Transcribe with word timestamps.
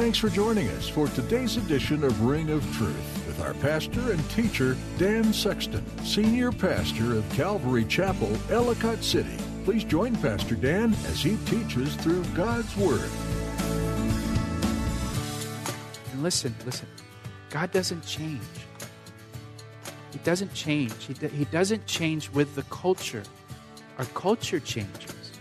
Thanks 0.00 0.16
for 0.16 0.30
joining 0.30 0.66
us 0.70 0.88
for 0.88 1.08
today's 1.08 1.58
edition 1.58 2.04
of 2.04 2.22
Ring 2.22 2.48
of 2.48 2.62
Truth 2.74 3.26
with 3.26 3.38
our 3.42 3.52
pastor 3.52 4.12
and 4.12 4.30
teacher, 4.30 4.74
Dan 4.96 5.30
Sexton, 5.30 5.84
Senior 6.04 6.52
Pastor 6.52 7.18
of 7.18 7.30
Calvary 7.34 7.84
Chapel, 7.84 8.34
Ellicott 8.48 9.04
City. 9.04 9.36
Please 9.66 9.84
join 9.84 10.16
Pastor 10.16 10.54
Dan 10.54 10.94
as 11.04 11.20
he 11.22 11.36
teaches 11.44 11.96
through 11.96 12.24
God's 12.34 12.74
Word. 12.78 13.10
And 16.12 16.22
listen, 16.22 16.54
listen. 16.64 16.88
God 17.50 17.70
doesn't 17.70 18.06
change. 18.06 18.40
He 20.12 20.18
doesn't 20.20 20.54
change. 20.54 20.94
He, 21.04 21.28
he 21.28 21.44
doesn't 21.44 21.84
change 21.84 22.30
with 22.30 22.54
the 22.54 22.62
culture. 22.64 23.22
Our 23.98 24.06
culture 24.06 24.60
changes. 24.60 25.32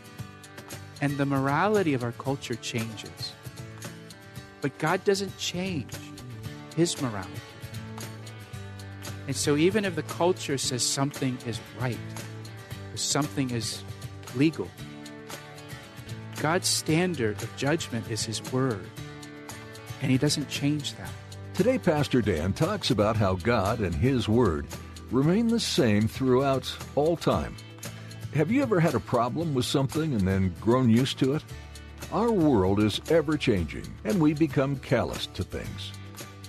And 0.99 1.17
the 1.17 1.25
morality 1.25 1.93
of 1.93 2.03
our 2.03 2.11
culture 2.11 2.55
changes. 2.55 3.31
But 4.61 4.77
God 4.77 5.03
doesn't 5.03 5.37
change 5.37 5.93
His 6.75 7.01
morality. 7.01 7.31
And 9.27 9.35
so, 9.35 9.55
even 9.55 9.85
if 9.85 9.95
the 9.95 10.03
culture 10.03 10.57
says 10.57 10.83
something 10.83 11.37
is 11.45 11.59
right, 11.79 11.97
or 12.91 12.97
something 12.97 13.51
is 13.51 13.83
legal, 14.35 14.67
God's 16.41 16.67
standard 16.67 17.41
of 17.41 17.55
judgment 17.55 18.09
is 18.09 18.25
His 18.25 18.41
Word. 18.51 18.87
And 20.01 20.11
He 20.11 20.17
doesn't 20.17 20.49
change 20.49 20.95
that. 20.95 21.11
Today, 21.53 21.77
Pastor 21.77 22.21
Dan 22.21 22.53
talks 22.53 22.89
about 22.89 23.17
how 23.17 23.35
God 23.35 23.81
and 23.81 23.93
His 23.93 24.27
Word 24.29 24.65
remain 25.11 25.47
the 25.47 25.59
same 25.59 26.07
throughout 26.07 26.73
all 26.95 27.17
time. 27.17 27.55
Have 28.33 28.51
you 28.51 28.61
ever 28.61 28.79
had 28.79 28.95
a 28.95 28.99
problem 28.99 29.53
with 29.53 29.65
something 29.65 30.13
and 30.13 30.27
then 30.27 30.53
grown 30.61 30.89
used 30.89 31.19
to 31.19 31.33
it? 31.33 31.43
Our 32.11 32.31
world 32.31 32.79
is 32.79 33.01
ever 33.11 33.37
changing, 33.37 33.85
and 34.03 34.19
we 34.19 34.33
become 34.33 34.77
calloused 34.77 35.35
to 35.35 35.43
things. 35.43 35.91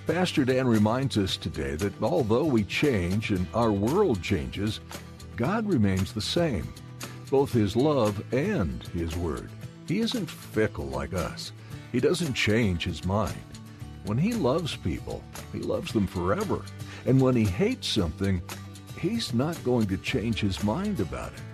Pastor 0.07 0.43
Dan 0.43 0.67
reminds 0.67 1.19
us 1.19 1.37
today 1.37 1.75
that 1.75 1.93
although 2.01 2.45
we 2.45 2.63
change 2.63 3.29
and 3.29 3.45
our 3.53 3.71
world 3.71 4.23
changes, 4.23 4.79
God 5.35 5.67
remains 5.67 6.13
the 6.13 6.21
same, 6.21 6.67
both 7.29 7.53
His 7.53 7.75
love 7.75 8.23
and 8.33 8.81
His 8.87 9.15
Word. 9.15 9.51
He 9.87 9.99
isn't 9.99 10.27
fickle 10.27 10.87
like 10.87 11.13
us, 11.13 11.51
He 11.91 11.99
doesn't 11.99 12.33
change 12.33 12.85
His 12.85 13.05
mind. 13.05 13.37
When 14.05 14.17
He 14.17 14.33
loves 14.33 14.75
people, 14.75 15.23
He 15.53 15.59
loves 15.59 15.93
them 15.93 16.07
forever. 16.07 16.63
And 17.05 17.21
when 17.21 17.35
He 17.35 17.45
hates 17.45 17.87
something, 17.87 18.41
He's 18.99 19.31
not 19.31 19.63
going 19.63 19.85
to 19.89 19.97
change 19.97 20.41
His 20.41 20.63
mind 20.63 20.99
about 20.99 21.33
it. 21.33 21.50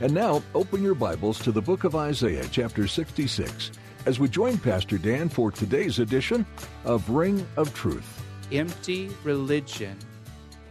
And 0.00 0.14
now, 0.14 0.44
open 0.54 0.80
your 0.80 0.94
Bibles 0.94 1.40
to 1.40 1.50
the 1.50 1.60
book 1.60 1.82
of 1.82 1.96
Isaiah, 1.96 2.46
chapter 2.52 2.86
66, 2.86 3.72
as 4.06 4.20
we 4.20 4.28
join 4.28 4.56
Pastor 4.56 4.96
Dan 4.96 5.28
for 5.28 5.50
today's 5.50 5.98
edition 5.98 6.46
of 6.84 7.10
Ring 7.10 7.44
of 7.56 7.74
Truth. 7.74 8.22
Empty 8.52 9.10
religion 9.24 9.98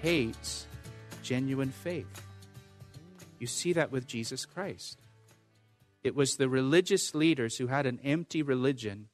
hates 0.01 0.65
genuine 1.23 1.71
faith. 1.71 2.07
You 3.37 3.47
see 3.47 3.73
that 3.73 3.91
with 3.91 4.07
Jesus 4.07 4.45
Christ. 4.45 4.97
It 6.05 6.15
was 6.15 6.37
the 6.37 6.47
religious 6.47 7.13
leaders 7.13 7.57
who 7.57 7.67
had 7.67 7.85
an 7.85 7.99
empty 8.05 8.41
religion 8.41 9.09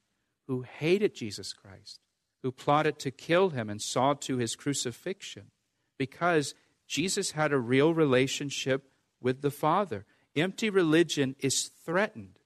who 0.48 0.62
hated 0.62 1.16
Jesus 1.16 1.54
Christ, 1.54 2.02
who 2.44 2.52
plotted 2.52 3.00
to 3.00 3.10
kill 3.10 3.50
him 3.50 3.68
and 3.68 3.82
saw 3.82 4.14
to 4.14 4.38
his 4.38 4.56
crucifixion 4.56 5.50
because 5.98 6.54
Jesus 6.86 7.32
had 7.32 7.52
a 7.52 7.58
real 7.58 7.96
relationship 7.96 8.92
with 9.24 9.42
the 9.42 9.50
Father. 9.50 10.06
Empty 10.36 10.70
religion 10.70 11.36
is 11.40 11.72
threatened 11.86 12.38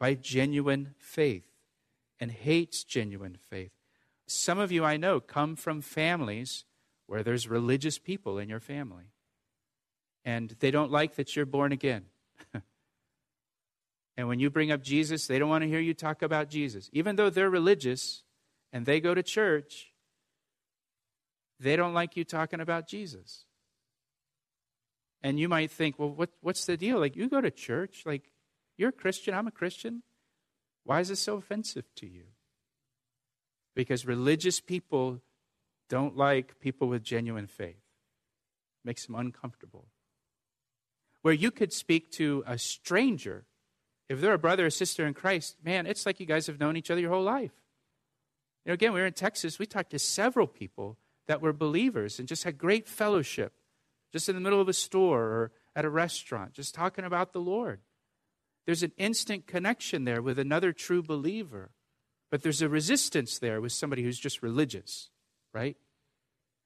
by 0.00 0.14
genuine 0.14 0.94
faith 0.98 1.46
and 2.18 2.32
hates 2.32 2.82
genuine 2.82 3.36
faith. 3.50 3.70
Some 4.26 4.58
of 4.58 4.72
you 4.72 4.84
I 4.84 4.96
know 4.96 5.20
come 5.20 5.54
from 5.54 5.80
families 5.80 6.64
where 7.06 7.22
there's 7.22 7.48
religious 7.48 7.98
people 7.98 8.38
in 8.38 8.48
your 8.48 8.60
family, 8.60 9.12
and 10.24 10.56
they 10.60 10.70
don't 10.70 10.90
like 10.90 11.16
that 11.16 11.36
you're 11.36 11.44
born 11.44 11.72
again. 11.72 12.06
and 14.16 14.28
when 14.28 14.38
you 14.38 14.50
bring 14.50 14.72
up 14.72 14.82
Jesus, 14.82 15.26
they 15.26 15.38
don't 15.38 15.48
want 15.48 15.62
to 15.62 15.68
hear 15.68 15.80
you 15.80 15.94
talk 15.94 16.22
about 16.22 16.48
Jesus. 16.48 16.88
Even 16.92 17.16
though 17.16 17.28
they're 17.28 17.50
religious 17.50 18.22
and 18.72 18.86
they 18.86 19.00
go 19.00 19.14
to 19.14 19.22
church, 19.22 19.92
they 21.60 21.76
don't 21.76 21.94
like 21.94 22.16
you 22.16 22.24
talking 22.24 22.60
about 22.60 22.88
Jesus. 22.88 23.44
And 25.22 25.38
you 25.38 25.48
might 25.48 25.70
think, 25.70 25.98
well, 25.98 26.10
what, 26.10 26.30
what's 26.40 26.66
the 26.66 26.76
deal? 26.76 26.98
Like, 26.98 27.16
you 27.16 27.28
go 27.28 27.40
to 27.40 27.50
church, 27.50 28.02
like, 28.04 28.32
you're 28.76 28.88
a 28.88 28.92
Christian, 28.92 29.34
I'm 29.34 29.46
a 29.46 29.52
Christian. 29.52 30.02
Why 30.84 31.00
is 31.00 31.08
this 31.08 31.20
so 31.20 31.36
offensive 31.36 31.84
to 31.96 32.06
you? 32.06 32.24
Because 33.74 34.04
religious 34.04 34.60
people 34.60 35.20
don't 35.88 36.16
like 36.16 36.58
people 36.58 36.88
with 36.88 37.02
genuine 37.02 37.46
faith. 37.46 37.76
makes 38.84 39.06
them 39.06 39.14
uncomfortable. 39.14 39.86
Where 41.22 41.34
you 41.34 41.52
could 41.52 41.72
speak 41.72 42.10
to 42.12 42.42
a 42.46 42.58
stranger, 42.58 43.44
if 44.08 44.20
they're 44.20 44.32
a 44.32 44.38
brother 44.38 44.66
or 44.66 44.70
sister 44.70 45.06
in 45.06 45.14
Christ, 45.14 45.56
man, 45.64 45.86
it's 45.86 46.04
like 46.04 46.18
you 46.18 46.26
guys 46.26 46.48
have 46.48 46.58
known 46.58 46.76
each 46.76 46.90
other 46.90 47.00
your 47.00 47.12
whole 47.12 47.22
life. 47.22 47.52
You 48.64 48.70
know, 48.70 48.74
again, 48.74 48.92
we 48.92 49.00
were 49.00 49.06
in 49.06 49.12
Texas, 49.12 49.58
we 49.58 49.66
talked 49.66 49.90
to 49.90 49.98
several 49.98 50.46
people 50.46 50.98
that 51.26 51.40
were 51.40 51.52
believers 51.52 52.18
and 52.18 52.26
just 52.26 52.44
had 52.44 52.58
great 52.58 52.88
fellowship, 52.88 53.52
just 54.12 54.28
in 54.28 54.34
the 54.34 54.40
middle 54.40 54.60
of 54.60 54.68
a 54.68 54.72
store 54.72 55.22
or 55.22 55.52
at 55.74 55.84
a 55.84 55.90
restaurant, 55.90 56.52
just 56.52 56.74
talking 56.74 57.04
about 57.04 57.32
the 57.32 57.40
Lord. 57.40 57.80
There's 58.66 58.82
an 58.82 58.92
instant 58.96 59.46
connection 59.46 60.04
there 60.04 60.22
with 60.22 60.38
another 60.38 60.72
true 60.72 61.02
believer. 61.02 61.70
But 62.32 62.42
there's 62.42 62.62
a 62.62 62.68
resistance 62.68 63.38
there 63.38 63.60
with 63.60 63.72
somebody 63.72 64.02
who's 64.02 64.18
just 64.18 64.42
religious, 64.42 65.10
right? 65.52 65.76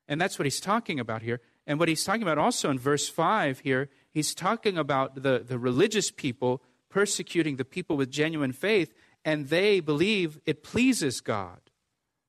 And 0.06 0.20
that's 0.20 0.38
what 0.38 0.46
he's 0.46 0.60
talking 0.60 1.00
about 1.00 1.22
here. 1.22 1.40
And 1.66 1.80
what 1.80 1.88
he's 1.88 2.04
talking 2.04 2.22
about 2.22 2.38
also 2.38 2.70
in 2.70 2.78
verse 2.78 3.08
5 3.08 3.58
here, 3.58 3.90
he's 4.12 4.32
talking 4.32 4.78
about 4.78 5.16
the, 5.16 5.42
the 5.44 5.58
religious 5.58 6.12
people 6.12 6.62
persecuting 6.88 7.56
the 7.56 7.64
people 7.64 7.96
with 7.96 8.12
genuine 8.12 8.52
faith, 8.52 8.94
and 9.24 9.48
they 9.48 9.80
believe 9.80 10.38
it 10.46 10.62
pleases 10.62 11.20
God. 11.20 11.58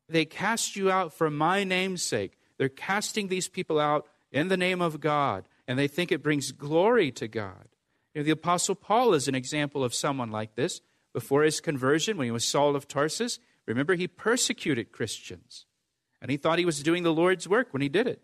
They 0.10 0.26
cast 0.26 0.76
you 0.76 0.90
out 0.90 1.14
for 1.14 1.30
my 1.30 1.64
name's 1.64 2.02
sake. 2.02 2.40
They're 2.58 2.70
casting 2.70 3.28
these 3.28 3.48
people 3.48 3.80
out 3.80 4.08
in 4.38 4.50
the 4.50 4.58
name 4.58 4.82
of 4.82 5.00
God, 5.00 5.48
and 5.68 5.78
they 5.80 5.88
think 5.88 6.12
it 6.12 6.24
brings 6.24 6.52
glory 6.52 7.12
to 7.14 7.28
God. 7.28 7.68
You 8.14 8.22
know, 8.22 8.26
the 8.26 8.32
Apostle 8.32 8.76
Paul 8.76 9.14
is 9.14 9.28
an 9.28 9.36
example 9.36 9.84
of 9.84 9.94
someone 9.94 10.32
like 10.32 10.56
this. 10.56 10.82
Before 11.14 11.44
his 11.44 11.60
conversion, 11.60 12.18
when 12.18 12.26
he 12.26 12.32
was 12.32 12.46
Saul 12.46 12.76
of 12.76 12.88
Tarsus, 12.88 13.40
remember 13.66 13.96
he 13.96 14.08
persecuted 14.08 14.92
Christians. 14.92 15.66
And 16.22 16.30
he 16.30 16.38
thought 16.38 16.60
he 16.60 16.66
was 16.66 16.84
doing 16.84 17.04
the 17.04 17.14
Lord's 17.14 17.48
work 17.48 17.70
when 17.72 17.82
he 17.82 17.90
did 17.90 18.08
it. 18.08 18.22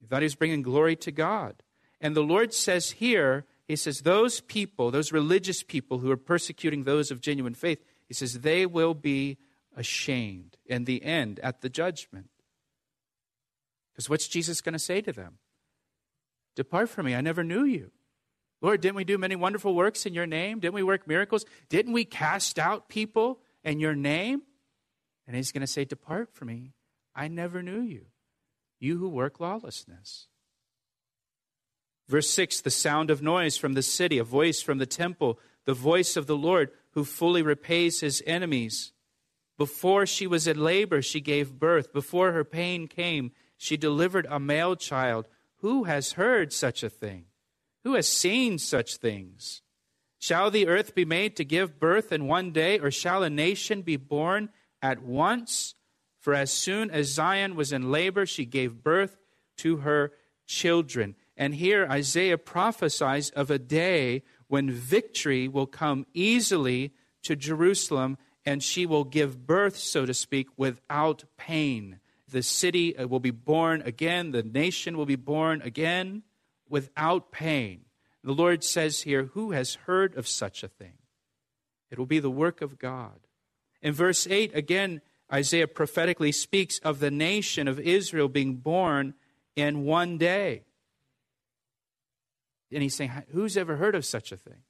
He 0.00 0.06
thought 0.06 0.22
he 0.22 0.26
was 0.26 0.34
bringing 0.34 0.62
glory 0.62 0.96
to 0.96 1.12
God. 1.12 1.62
And 2.00 2.16
the 2.16 2.22
Lord 2.22 2.54
says 2.54 2.92
here, 2.92 3.44
He 3.66 3.76
says, 3.76 4.00
those 4.00 4.40
people, 4.40 4.90
those 4.90 5.12
religious 5.12 5.62
people 5.62 5.98
who 5.98 6.10
are 6.10 6.16
persecuting 6.16 6.84
those 6.84 7.10
of 7.10 7.20
genuine 7.20 7.54
faith, 7.54 7.84
He 8.06 8.14
says, 8.14 8.40
they 8.40 8.64
will 8.64 8.94
be 8.94 9.36
ashamed 9.76 10.56
in 10.64 10.84
the 10.84 11.02
end 11.02 11.38
at 11.40 11.60
the 11.60 11.68
judgment. 11.68 12.30
Because 13.98 14.08
what's 14.08 14.28
Jesus 14.28 14.60
going 14.60 14.74
to 14.74 14.78
say 14.78 15.00
to 15.00 15.10
them? 15.12 15.38
Depart 16.54 16.88
from 16.88 17.06
me, 17.06 17.16
I 17.16 17.20
never 17.20 17.42
knew 17.42 17.64
you. 17.64 17.90
Lord, 18.62 18.80
didn't 18.80 18.94
we 18.94 19.02
do 19.02 19.18
many 19.18 19.34
wonderful 19.34 19.74
works 19.74 20.06
in 20.06 20.14
your 20.14 20.24
name? 20.24 20.60
Didn't 20.60 20.76
we 20.76 20.84
work 20.84 21.08
miracles? 21.08 21.44
Didn't 21.68 21.94
we 21.94 22.04
cast 22.04 22.60
out 22.60 22.88
people 22.88 23.40
in 23.64 23.80
your 23.80 23.96
name? 23.96 24.42
And 25.26 25.34
he's 25.34 25.50
going 25.50 25.62
to 25.62 25.66
say, 25.66 25.84
Depart 25.84 26.32
from 26.32 26.46
me. 26.46 26.74
I 27.12 27.26
never 27.26 27.60
knew 27.60 27.80
you, 27.80 28.06
you 28.78 28.98
who 28.98 29.08
work 29.08 29.40
lawlessness. 29.40 30.28
Verse 32.06 32.30
6 32.30 32.60
The 32.60 32.70
sound 32.70 33.10
of 33.10 33.20
noise 33.20 33.56
from 33.56 33.72
the 33.72 33.82
city, 33.82 34.18
a 34.18 34.24
voice 34.24 34.62
from 34.62 34.78
the 34.78 34.86
temple, 34.86 35.40
the 35.64 35.74
voice 35.74 36.16
of 36.16 36.28
the 36.28 36.36
Lord, 36.36 36.70
who 36.92 37.04
fully 37.04 37.42
repays 37.42 37.98
his 37.98 38.22
enemies. 38.28 38.92
Before 39.56 40.06
she 40.06 40.28
was 40.28 40.46
in 40.46 40.62
labor, 40.62 41.02
she 41.02 41.20
gave 41.20 41.58
birth. 41.58 41.92
Before 41.92 42.30
her 42.30 42.44
pain 42.44 42.86
came, 42.86 43.32
she 43.58 43.76
delivered 43.76 44.26
a 44.30 44.40
male 44.40 44.76
child. 44.76 45.28
Who 45.58 45.84
has 45.84 46.12
heard 46.12 46.52
such 46.52 46.82
a 46.82 46.88
thing? 46.88 47.26
Who 47.84 47.94
has 47.94 48.08
seen 48.08 48.58
such 48.58 48.96
things? 48.96 49.60
Shall 50.18 50.50
the 50.50 50.66
earth 50.66 50.94
be 50.94 51.04
made 51.04 51.36
to 51.36 51.44
give 51.44 51.78
birth 51.78 52.10
in 52.12 52.26
one 52.26 52.52
day, 52.52 52.78
or 52.78 52.90
shall 52.90 53.22
a 53.22 53.30
nation 53.30 53.82
be 53.82 53.96
born 53.96 54.48
at 54.80 55.02
once? 55.02 55.74
For 56.18 56.34
as 56.34 56.50
soon 56.50 56.90
as 56.90 57.12
Zion 57.12 57.54
was 57.54 57.72
in 57.72 57.90
labor, 57.90 58.26
she 58.26 58.44
gave 58.44 58.82
birth 58.82 59.18
to 59.58 59.78
her 59.78 60.12
children. 60.46 61.14
And 61.36 61.54
here 61.54 61.86
Isaiah 61.88 62.38
prophesies 62.38 63.30
of 63.30 63.50
a 63.50 63.58
day 63.58 64.22
when 64.48 64.70
victory 64.70 65.46
will 65.46 65.66
come 65.66 66.06
easily 66.14 66.92
to 67.22 67.36
Jerusalem 67.36 68.18
and 68.44 68.62
she 68.62 68.86
will 68.86 69.04
give 69.04 69.46
birth, 69.46 69.76
so 69.76 70.06
to 70.06 70.14
speak, 70.14 70.48
without 70.56 71.24
pain. 71.36 72.00
The 72.30 72.42
city 72.42 72.96
uh, 72.96 73.06
will 73.06 73.20
be 73.20 73.30
born 73.30 73.82
again, 73.82 74.32
the 74.32 74.42
nation 74.42 74.96
will 74.96 75.06
be 75.06 75.16
born 75.16 75.62
again 75.62 76.22
without 76.68 77.32
pain. 77.32 77.82
The 78.22 78.32
Lord 78.32 78.62
says 78.62 79.02
here, 79.02 79.30
Who 79.34 79.52
has 79.52 79.74
heard 79.86 80.16
of 80.16 80.28
such 80.28 80.62
a 80.62 80.68
thing? 80.68 80.98
It 81.90 81.98
will 81.98 82.06
be 82.06 82.18
the 82.18 82.30
work 82.30 82.60
of 82.60 82.78
God. 82.78 83.20
In 83.80 83.94
verse 83.94 84.26
8, 84.26 84.54
again, 84.54 85.00
Isaiah 85.32 85.68
prophetically 85.68 86.32
speaks 86.32 86.78
of 86.80 87.00
the 87.00 87.10
nation 87.10 87.68
of 87.68 87.78
Israel 87.78 88.28
being 88.28 88.56
born 88.56 89.14
in 89.56 89.84
one 89.84 90.18
day. 90.18 90.64
And 92.72 92.82
he's 92.82 92.94
saying, 92.94 93.12
Who's 93.30 93.56
ever 93.56 93.76
heard 93.76 93.94
of 93.94 94.04
such 94.04 94.32
a 94.32 94.36
thing? 94.36 94.62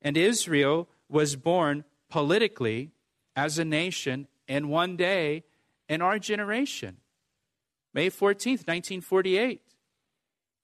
And 0.00 0.16
Israel 0.16 0.88
was 1.08 1.36
born 1.36 1.84
politically 2.10 2.92
as 3.36 3.58
a 3.58 3.64
nation 3.64 4.28
in 4.46 4.68
one 4.68 4.96
day 4.96 5.44
in 5.88 6.02
our 6.02 6.18
generation. 6.18 6.98
May 7.92 8.10
14th, 8.10 8.66
1948. 8.66 9.62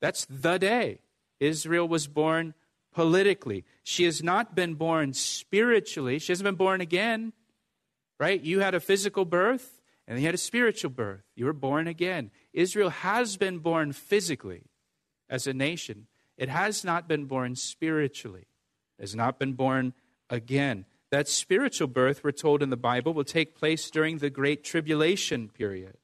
That's 0.00 0.26
the 0.28 0.58
day 0.58 1.00
Israel 1.38 1.86
was 1.86 2.06
born 2.06 2.54
politically. 2.92 3.64
She 3.82 4.04
has 4.04 4.22
not 4.22 4.54
been 4.54 4.74
born 4.74 5.12
spiritually. 5.12 6.18
She 6.18 6.32
hasn't 6.32 6.44
been 6.44 6.54
born 6.56 6.80
again, 6.80 7.32
right? 8.18 8.40
You 8.40 8.60
had 8.60 8.74
a 8.74 8.80
physical 8.80 9.24
birth 9.24 9.80
and 10.08 10.18
you 10.18 10.26
had 10.26 10.34
a 10.34 10.38
spiritual 10.38 10.90
birth. 10.90 11.22
You 11.36 11.44
were 11.44 11.52
born 11.52 11.86
again. 11.86 12.30
Israel 12.52 12.90
has 12.90 13.36
been 13.36 13.58
born 13.58 13.92
physically 13.92 14.64
as 15.28 15.46
a 15.46 15.54
nation, 15.54 16.08
it 16.36 16.48
has 16.48 16.84
not 16.84 17.06
been 17.06 17.26
born 17.26 17.54
spiritually, 17.54 18.48
it 18.98 19.02
has 19.02 19.14
not 19.14 19.38
been 19.38 19.52
born 19.52 19.94
again. 20.28 20.84
That 21.10 21.28
spiritual 21.28 21.88
birth, 21.88 22.22
we're 22.22 22.30
told 22.30 22.62
in 22.62 22.70
the 22.70 22.76
Bible, 22.76 23.12
will 23.12 23.24
take 23.24 23.56
place 23.56 23.90
during 23.90 24.18
the 24.18 24.30
Great 24.30 24.62
Tribulation 24.62 25.48
period. 25.48 25.96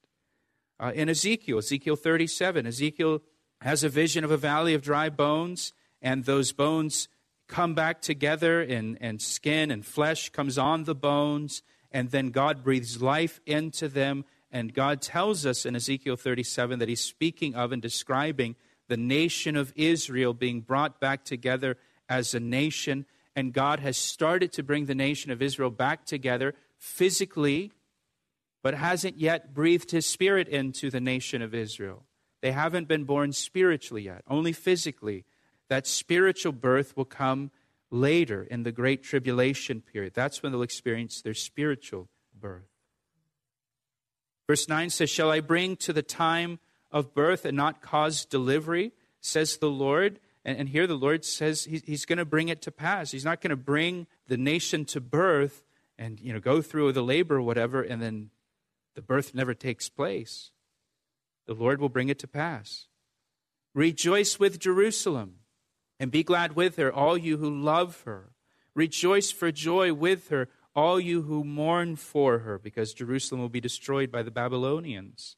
Uh, 0.80 0.92
in 0.94 1.08
Ezekiel, 1.08 1.58
Ezekiel 1.58 1.96
37, 1.96 2.66
Ezekiel 2.66 3.22
has 3.60 3.84
a 3.84 3.88
vision 3.88 4.24
of 4.24 4.30
a 4.30 4.36
valley 4.36 4.74
of 4.74 4.82
dry 4.82 5.08
bones, 5.08 5.72
and 6.02 6.24
those 6.24 6.52
bones 6.52 7.08
come 7.48 7.74
back 7.74 8.02
together, 8.02 8.60
and, 8.60 8.98
and 9.00 9.22
skin 9.22 9.70
and 9.70 9.86
flesh 9.86 10.30
comes 10.30 10.58
on 10.58 10.84
the 10.84 10.94
bones, 10.94 11.62
and 11.92 12.10
then 12.10 12.30
God 12.30 12.64
breathes 12.64 13.00
life 13.00 13.40
into 13.46 13.88
them. 13.88 14.24
And 14.50 14.74
God 14.74 15.00
tells 15.00 15.46
us 15.46 15.64
in 15.64 15.76
Ezekiel 15.76 16.16
37 16.16 16.78
that 16.78 16.88
He's 16.88 17.00
speaking 17.00 17.54
of 17.54 17.72
and 17.72 17.80
describing 17.80 18.56
the 18.88 18.96
nation 18.96 19.56
of 19.56 19.72
Israel 19.76 20.34
being 20.34 20.60
brought 20.60 21.00
back 21.00 21.24
together 21.24 21.76
as 22.08 22.34
a 22.34 22.40
nation. 22.40 23.06
And 23.36 23.52
God 23.52 23.80
has 23.80 23.98
started 23.98 24.50
to 24.54 24.62
bring 24.62 24.86
the 24.86 24.94
nation 24.94 25.30
of 25.30 25.42
Israel 25.42 25.70
back 25.70 26.06
together 26.06 26.54
physically, 26.78 27.70
but 28.62 28.74
hasn't 28.74 29.18
yet 29.18 29.52
breathed 29.54 29.90
His 29.90 30.06
Spirit 30.06 30.48
into 30.48 30.90
the 30.90 31.00
nation 31.00 31.42
of 31.42 31.54
Israel. 31.54 32.04
They 32.40 32.52
haven't 32.52 32.88
been 32.88 33.04
born 33.04 33.32
spiritually 33.32 34.02
yet, 34.04 34.22
only 34.26 34.52
physically. 34.52 35.24
That 35.68 35.86
spiritual 35.86 36.52
birth 36.52 36.96
will 36.96 37.04
come 37.04 37.50
later 37.90 38.42
in 38.42 38.62
the 38.62 38.72
Great 38.72 39.02
Tribulation 39.02 39.82
period. 39.82 40.14
That's 40.14 40.42
when 40.42 40.52
they'll 40.52 40.62
experience 40.62 41.20
their 41.20 41.34
spiritual 41.34 42.08
birth. 42.34 42.68
Verse 44.48 44.68
9 44.68 44.90
says, 44.90 45.10
Shall 45.10 45.30
I 45.30 45.40
bring 45.40 45.76
to 45.76 45.92
the 45.92 46.02
time 46.02 46.58
of 46.92 47.14
birth 47.14 47.44
and 47.44 47.56
not 47.56 47.82
cause 47.82 48.24
delivery, 48.24 48.92
says 49.20 49.56
the 49.56 49.70
Lord? 49.70 50.20
And, 50.46 50.58
and 50.60 50.68
here 50.68 50.86
the 50.86 50.94
Lord 50.94 51.24
says 51.24 51.64
he, 51.64 51.82
He's 51.84 52.06
going 52.06 52.18
to 52.18 52.24
bring 52.24 52.48
it 52.48 52.62
to 52.62 52.70
pass. 52.70 53.10
He's 53.10 53.24
not 53.24 53.42
going 53.42 53.50
to 53.50 53.56
bring 53.56 54.06
the 54.28 54.38
nation 54.38 54.86
to 54.86 55.00
birth 55.00 55.64
and 55.98 56.20
you 56.20 56.32
know 56.32 56.40
go 56.40 56.62
through 56.62 56.92
the 56.92 57.02
labor 57.02 57.36
or 57.36 57.42
whatever, 57.42 57.82
and 57.82 58.00
then 58.00 58.30
the 58.94 59.02
birth 59.02 59.34
never 59.34 59.52
takes 59.52 59.88
place. 59.88 60.52
The 61.46 61.54
Lord 61.54 61.80
will 61.80 61.88
bring 61.88 62.08
it 62.08 62.18
to 62.20 62.28
pass. 62.28 62.86
Rejoice 63.74 64.38
with 64.38 64.58
Jerusalem 64.58 65.40
and 65.98 66.10
be 66.10 66.22
glad 66.22 66.54
with 66.54 66.76
her, 66.76 66.92
all 66.92 67.18
you 67.18 67.36
who 67.38 67.50
love 67.50 68.02
her. 68.02 68.30
Rejoice 68.74 69.30
for 69.30 69.50
joy 69.50 69.92
with 69.92 70.28
her, 70.28 70.48
all 70.74 71.00
you 71.00 71.22
who 71.22 71.44
mourn 71.44 71.96
for 71.96 72.40
her, 72.40 72.58
because 72.58 72.92
Jerusalem 72.92 73.40
will 73.40 73.48
be 73.48 73.60
destroyed 73.60 74.12
by 74.12 74.22
the 74.22 74.30
Babylonians. 74.30 75.36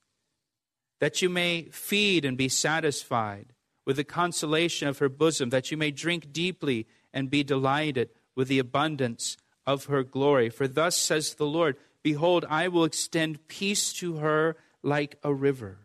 That 0.98 1.22
you 1.22 1.28
may 1.28 1.68
feed 1.70 2.24
and 2.24 2.36
be 2.36 2.48
satisfied 2.48 3.54
with 3.88 3.96
the 3.96 4.04
consolation 4.04 4.86
of 4.86 4.98
her 4.98 5.08
bosom, 5.08 5.48
that 5.48 5.70
you 5.70 5.76
may 5.78 5.90
drink 5.90 6.30
deeply 6.30 6.86
and 7.10 7.30
be 7.30 7.42
delighted 7.42 8.10
with 8.36 8.46
the 8.46 8.58
abundance 8.58 9.38
of 9.66 9.86
her 9.86 10.02
glory. 10.04 10.50
For 10.50 10.68
thus 10.68 10.94
says 10.94 11.34
the 11.34 11.46
Lord 11.46 11.74
Behold, 12.02 12.44
I 12.50 12.68
will 12.68 12.84
extend 12.84 13.48
peace 13.48 13.94
to 13.94 14.18
her 14.18 14.56
like 14.82 15.16
a 15.24 15.32
river. 15.32 15.78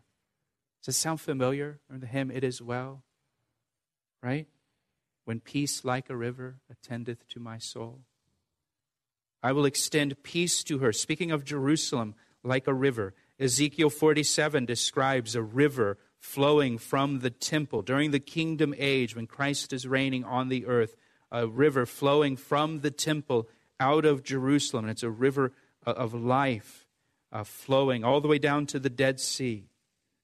Does 0.84 0.94
it 0.94 0.98
sound 0.98 1.22
familiar? 1.22 1.80
Or 1.90 1.96
the 1.96 2.06
hymn, 2.06 2.30
It 2.30 2.44
Is 2.44 2.60
Well? 2.60 3.02
Right? 4.22 4.48
When 5.24 5.40
peace 5.40 5.82
like 5.82 6.10
a 6.10 6.16
river 6.16 6.56
attendeth 6.70 7.26
to 7.28 7.40
my 7.40 7.56
soul. 7.56 8.00
I 9.42 9.52
will 9.52 9.64
extend 9.64 10.22
peace 10.22 10.62
to 10.64 10.80
her. 10.80 10.92
Speaking 10.92 11.30
of 11.30 11.42
Jerusalem, 11.42 12.16
like 12.42 12.66
a 12.66 12.74
river. 12.74 13.14
Ezekiel 13.40 13.88
47 13.88 14.66
describes 14.66 15.34
a 15.34 15.42
river 15.42 15.96
flowing 16.24 16.78
from 16.78 17.20
the 17.20 17.30
temple 17.30 17.82
during 17.82 18.10
the 18.10 18.18
kingdom 18.18 18.74
age 18.78 19.14
when 19.14 19.26
Christ 19.26 19.72
is 19.72 19.86
reigning 19.86 20.24
on 20.24 20.48
the 20.48 20.66
earth. 20.66 20.96
A 21.30 21.46
river 21.46 21.84
flowing 21.84 22.36
from 22.36 22.80
the 22.80 22.90
temple 22.90 23.46
out 23.78 24.04
of 24.04 24.24
Jerusalem. 24.24 24.86
And 24.86 24.90
it's 24.90 25.02
a 25.02 25.10
river 25.10 25.52
of 25.86 26.14
life 26.14 26.86
uh, 27.30 27.44
flowing 27.44 28.04
all 28.04 28.20
the 28.20 28.28
way 28.28 28.38
down 28.38 28.66
to 28.66 28.80
the 28.80 28.90
Dead 28.90 29.20
Sea 29.20 29.68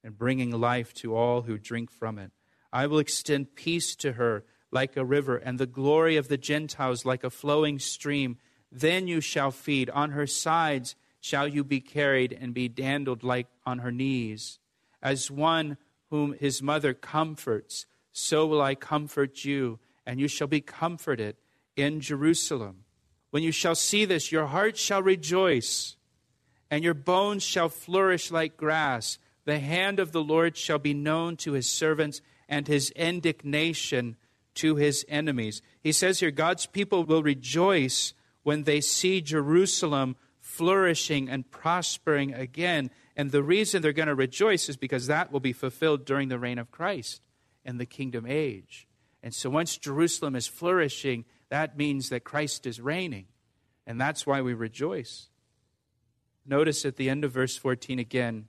and 0.02 0.16
bringing 0.16 0.50
life 0.50 0.94
to 0.94 1.14
all 1.14 1.42
who 1.42 1.58
drink 1.58 1.90
from 1.90 2.18
it. 2.18 2.32
I 2.72 2.86
will 2.86 2.98
extend 2.98 3.54
peace 3.54 3.94
to 3.96 4.12
her 4.12 4.44
like 4.72 4.96
a 4.96 5.04
river, 5.04 5.36
and 5.36 5.58
the 5.58 5.66
glory 5.66 6.16
of 6.16 6.28
the 6.28 6.38
Gentiles 6.38 7.04
like 7.04 7.24
a 7.24 7.30
flowing 7.30 7.78
stream. 7.78 8.38
Then 8.72 9.06
you 9.06 9.20
shall 9.20 9.50
feed. 9.50 9.90
On 9.90 10.12
her 10.12 10.26
sides 10.26 10.96
shall 11.20 11.46
you 11.46 11.62
be 11.62 11.80
carried 11.80 12.32
and 12.32 12.54
be 12.54 12.68
dandled 12.68 13.22
like 13.22 13.48
on 13.66 13.80
her 13.80 13.92
knees. 13.92 14.58
As 15.02 15.30
one 15.30 15.76
whom 16.10 16.34
his 16.34 16.62
mother 16.62 16.92
comforts, 16.94 17.86
so 18.12 18.46
will 18.46 18.60
I 18.60 18.74
comfort 18.74 19.44
you, 19.44 19.78
and 20.04 20.20
you 20.20 20.28
shall 20.28 20.48
be 20.48 20.60
comforted 20.60 21.36
in 21.76 22.00
Jerusalem. 22.00 22.84
When 23.30 23.42
you 23.42 23.52
shall 23.52 23.74
see 23.74 24.04
this, 24.04 24.32
your 24.32 24.46
heart 24.46 24.76
shall 24.76 25.02
rejoice, 25.02 25.96
and 26.70 26.82
your 26.82 26.94
bones 26.94 27.42
shall 27.42 27.68
flourish 27.68 28.30
like 28.30 28.56
grass 28.56 29.18
the 29.44 29.58
hand 29.58 29.98
of 29.98 30.12
the 30.12 30.22
Lord 30.22 30.56
shall 30.56 30.78
be 30.78 30.94
known 30.94 31.36
to 31.38 31.52
his 31.52 31.68
servants, 31.68 32.20
and 32.48 32.66
his 32.66 32.90
indignation 32.90 34.16
to 34.54 34.76
his 34.76 35.04
enemies. 35.08 35.62
He 35.82 35.92
says 35.92 36.20
here, 36.20 36.30
God's 36.30 36.66
people 36.66 37.04
will 37.04 37.22
rejoice 37.22 38.12
when 38.42 38.64
they 38.64 38.80
see 38.80 39.20
Jerusalem 39.20 40.16
flourishing 40.40 41.28
and 41.28 41.50
prospering 41.50 42.34
again. 42.34 42.90
And 43.16 43.30
the 43.30 43.42
reason 43.42 43.82
they're 43.82 43.92
going 43.92 44.08
to 44.08 44.14
rejoice 44.14 44.68
is 44.68 44.76
because 44.76 45.06
that 45.06 45.32
will 45.32 45.40
be 45.40 45.52
fulfilled 45.52 46.04
during 46.04 46.28
the 46.28 46.38
reign 46.38 46.58
of 46.58 46.70
Christ 46.70 47.22
and 47.64 47.78
the 47.78 47.86
kingdom 47.86 48.24
age. 48.26 48.86
And 49.22 49.34
so 49.34 49.50
once 49.50 49.76
Jerusalem 49.76 50.36
is 50.36 50.46
flourishing, 50.46 51.24
that 51.50 51.76
means 51.76 52.08
that 52.08 52.24
Christ 52.24 52.66
is 52.66 52.80
reigning. 52.80 53.26
And 53.86 54.00
that's 54.00 54.26
why 54.26 54.40
we 54.40 54.54
rejoice. 54.54 55.28
Notice 56.46 56.84
at 56.84 56.96
the 56.96 57.10
end 57.10 57.24
of 57.24 57.32
verse 57.32 57.56
14 57.56 57.98
again, 57.98 58.46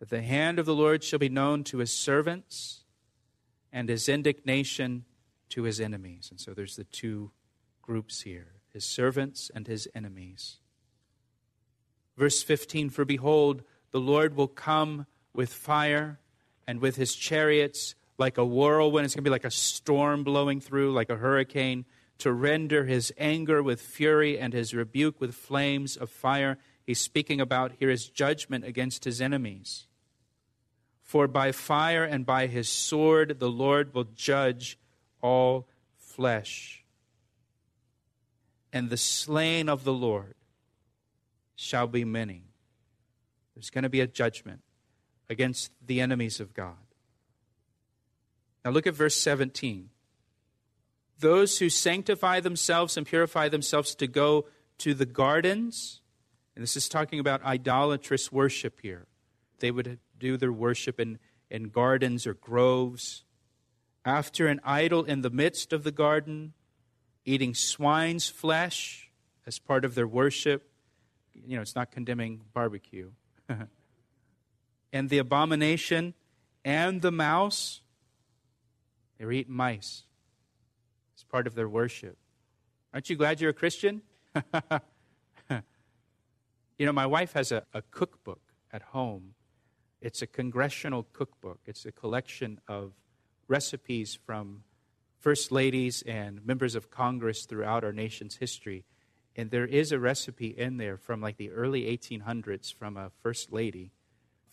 that 0.00 0.10
the 0.10 0.22
hand 0.22 0.58
of 0.58 0.66
the 0.66 0.74
Lord 0.74 1.04
shall 1.04 1.20
be 1.20 1.28
known 1.28 1.62
to 1.64 1.78
his 1.78 1.92
servants 1.92 2.80
and 3.72 3.88
his 3.88 4.08
indignation 4.08 5.04
to 5.50 5.62
his 5.62 5.80
enemies. 5.80 6.26
And 6.30 6.40
so 6.40 6.54
there's 6.54 6.74
the 6.74 6.82
two 6.84 7.30
groups 7.82 8.22
here 8.22 8.54
his 8.72 8.84
servants 8.84 9.50
and 9.54 9.66
his 9.66 9.86
enemies. 9.94 10.56
Verse 12.16 12.42
15 12.42 12.90
For 12.90 13.04
behold, 13.04 13.62
the 13.92 14.00
Lord 14.00 14.36
will 14.36 14.48
come 14.48 15.06
with 15.32 15.52
fire 15.52 16.18
and 16.66 16.80
with 16.80 16.96
his 16.96 17.14
chariots 17.14 17.94
like 18.18 18.38
a 18.38 18.44
whirlwind. 18.44 19.04
It's 19.04 19.14
going 19.14 19.24
to 19.24 19.28
be 19.28 19.32
like 19.32 19.44
a 19.44 19.50
storm 19.50 20.24
blowing 20.24 20.60
through, 20.60 20.92
like 20.92 21.10
a 21.10 21.16
hurricane, 21.16 21.84
to 22.18 22.32
render 22.32 22.84
his 22.84 23.12
anger 23.18 23.62
with 23.62 23.80
fury 23.80 24.38
and 24.38 24.52
his 24.52 24.74
rebuke 24.74 25.20
with 25.20 25.34
flames 25.34 25.96
of 25.96 26.10
fire. 26.10 26.58
He's 26.86 27.00
speaking 27.00 27.40
about 27.40 27.72
here 27.78 27.90
his 27.90 28.08
judgment 28.08 28.64
against 28.64 29.04
his 29.04 29.20
enemies. 29.20 29.86
For 31.02 31.28
by 31.28 31.52
fire 31.52 32.04
and 32.04 32.24
by 32.24 32.46
his 32.46 32.68
sword 32.68 33.38
the 33.38 33.50
Lord 33.50 33.94
will 33.94 34.06
judge 34.14 34.78
all 35.20 35.68
flesh. 35.96 36.84
And 38.72 38.88
the 38.88 38.96
slain 38.96 39.68
of 39.68 39.84
the 39.84 39.92
Lord 39.92 40.34
shall 41.54 41.86
be 41.86 42.04
many. 42.04 42.51
There's 43.54 43.70
going 43.70 43.82
to 43.82 43.90
be 43.90 44.00
a 44.00 44.06
judgment 44.06 44.60
against 45.28 45.72
the 45.84 46.00
enemies 46.00 46.40
of 46.40 46.54
God. 46.54 46.76
Now 48.64 48.70
look 48.70 48.86
at 48.86 48.94
verse 48.94 49.16
17. 49.16 49.90
Those 51.18 51.58
who 51.58 51.68
sanctify 51.68 52.40
themselves 52.40 52.96
and 52.96 53.06
purify 53.06 53.48
themselves 53.48 53.94
to 53.96 54.06
go 54.06 54.46
to 54.78 54.94
the 54.94 55.06
gardens, 55.06 56.00
and 56.54 56.62
this 56.62 56.76
is 56.76 56.88
talking 56.88 57.18
about 57.18 57.44
idolatrous 57.44 58.32
worship 58.32 58.80
here. 58.82 59.06
They 59.60 59.70
would 59.70 59.98
do 60.18 60.36
their 60.36 60.52
worship 60.52 60.98
in, 60.98 61.18
in 61.50 61.68
gardens 61.68 62.26
or 62.26 62.34
groves. 62.34 63.24
After 64.04 64.48
an 64.48 64.60
idol 64.64 65.04
in 65.04 65.22
the 65.22 65.30
midst 65.30 65.72
of 65.72 65.84
the 65.84 65.92
garden, 65.92 66.54
eating 67.24 67.54
swine's 67.54 68.28
flesh 68.28 69.10
as 69.46 69.58
part 69.58 69.84
of 69.84 69.94
their 69.94 70.08
worship. 70.08 70.68
You 71.32 71.56
know, 71.56 71.62
it's 71.62 71.76
not 71.76 71.92
condemning 71.92 72.42
barbecue. 72.52 73.10
and 74.92 75.08
the 75.08 75.18
abomination 75.18 76.14
and 76.64 77.02
the 77.02 77.12
mouse, 77.12 77.80
they 79.18 79.24
were 79.24 79.32
eating 79.32 79.54
mice 79.54 80.04
as 81.16 81.24
part 81.24 81.46
of 81.46 81.54
their 81.54 81.68
worship. 81.68 82.16
Aren't 82.92 83.10
you 83.10 83.16
glad 83.16 83.40
you're 83.40 83.50
a 83.50 83.54
Christian? 83.54 84.02
you 86.78 86.86
know, 86.86 86.92
my 86.92 87.06
wife 87.06 87.32
has 87.32 87.52
a, 87.52 87.64
a 87.72 87.82
cookbook 87.82 88.40
at 88.72 88.82
home. 88.82 89.34
It's 90.00 90.22
a 90.22 90.26
congressional 90.26 91.06
cookbook, 91.12 91.60
it's 91.64 91.86
a 91.86 91.92
collection 91.92 92.60
of 92.66 92.92
recipes 93.48 94.18
from 94.26 94.64
first 95.20 95.52
ladies 95.52 96.02
and 96.02 96.44
members 96.44 96.74
of 96.74 96.90
Congress 96.90 97.44
throughout 97.44 97.84
our 97.84 97.92
nation's 97.92 98.36
history. 98.36 98.84
And 99.34 99.50
there 99.50 99.66
is 99.66 99.92
a 99.92 99.98
recipe 99.98 100.48
in 100.48 100.76
there 100.76 100.96
from 100.96 101.20
like 101.20 101.36
the 101.36 101.50
early 101.50 101.84
1800s 101.84 102.74
from 102.74 102.96
a 102.96 103.10
first 103.22 103.52
lady 103.52 103.92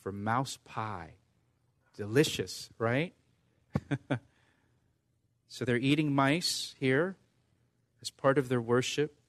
for 0.01 0.11
mouse 0.11 0.57
pie. 0.63 1.15
Delicious, 1.95 2.69
right? 2.77 3.13
so 5.47 5.65
they're 5.65 5.77
eating 5.77 6.13
mice 6.13 6.75
here 6.79 7.17
as 8.01 8.09
part 8.09 8.37
of 8.37 8.47
their 8.47 8.61
worship. 8.61 9.19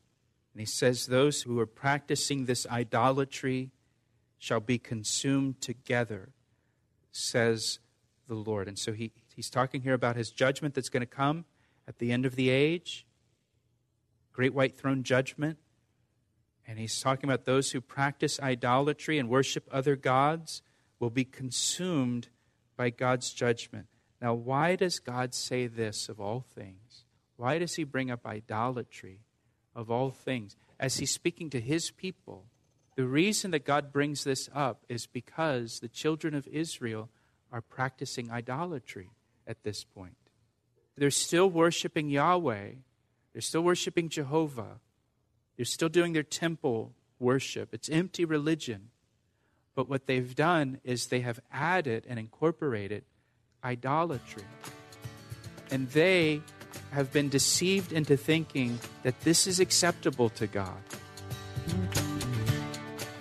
And 0.54 0.61
he 0.61 0.66
says, 0.66 1.07
Those 1.07 1.42
who 1.42 1.59
are 1.59 1.66
practicing 1.66 2.45
this 2.45 2.66
idolatry 2.69 3.71
shall 4.38 4.61
be 4.61 4.78
consumed 4.78 5.61
together, 5.61 6.30
says 7.11 7.80
the 8.28 8.35
Lord. 8.35 8.69
And 8.69 8.78
so 8.78 8.92
he, 8.92 9.12
he's 9.35 9.50
talking 9.50 9.83
here 9.83 9.95
about 9.95 10.16
his 10.16 10.30
judgment 10.30 10.75
that's 10.75 10.88
going 10.88 11.02
to 11.02 11.07
come 11.07 11.45
at 11.87 11.99
the 11.99 12.12
end 12.12 12.25
of 12.25 12.37
the 12.37 12.50
age, 12.50 13.07
great 14.32 14.54
white 14.54 14.76
throne 14.76 15.02
judgment. 15.02 15.58
And 16.66 16.78
he's 16.78 17.00
talking 17.00 17.28
about 17.28 17.44
those 17.44 17.72
who 17.72 17.80
practice 17.80 18.38
idolatry 18.40 19.18
and 19.18 19.28
worship 19.28 19.68
other 19.72 19.96
gods 19.96 20.62
will 20.99 21.10
be 21.10 21.25
consumed 21.25 22.28
by 22.76 22.90
God's 22.90 23.32
judgment. 23.32 23.87
Now, 24.20 24.34
why 24.34 24.76
does 24.76 24.99
God 24.99 25.34
say 25.34 25.66
this 25.66 26.08
of 26.08 26.20
all 26.20 26.44
things? 26.54 27.04
Why 27.37 27.58
does 27.58 27.75
he 27.75 27.84
bring 27.84 28.10
up 28.10 28.26
idolatry 28.26 29.20
of 29.75 29.90
all 29.90 30.10
things? 30.10 30.56
As 30.78 30.99
he's 30.99 31.10
speaking 31.10 31.50
to 31.50 31.60
his 31.60 31.90
people, 31.90 32.44
the 32.96 33.06
reason 33.06 33.50
that 33.52 33.64
God 33.64 33.92
brings 33.92 34.25
this 34.25 34.49
up 34.54 34.84
is 34.88 35.06
because 35.06 35.80
the 35.80 35.88
children 35.88 36.34
of 36.34 36.46
Israel 36.49 37.08
are 37.50 37.62
practicing 37.62 38.30
idolatry 38.30 39.10
at 39.46 39.62
this 39.62 39.84
point. 39.84 40.16
They're 40.96 41.10
still 41.10 41.49
worshiping 41.49 42.10
Yahweh, 42.10 42.72
they're 43.32 43.42
still 43.42 43.62
worshiping 43.62 44.08
Jehovah, 44.08 44.80
they're 45.56 45.64
still 45.64 45.88
doing 45.88 46.12
their 46.12 46.22
temple 46.22 46.94
worship. 47.18 47.72
It's 47.72 47.88
empty 47.88 48.25
religion. 48.25 48.88
But 49.75 49.88
what 49.88 50.06
they've 50.06 50.34
done 50.34 50.80
is 50.84 51.06
they 51.06 51.20
have 51.20 51.40
added 51.52 52.04
and 52.08 52.18
incorporated 52.18 53.04
idolatry. 53.62 54.42
And 55.70 55.88
they 55.90 56.42
have 56.90 57.12
been 57.12 57.28
deceived 57.28 57.92
into 57.92 58.16
thinking 58.16 58.78
that 59.02 59.20
this 59.20 59.46
is 59.46 59.60
acceptable 59.60 60.28
to 60.30 60.46
God. 60.46 60.78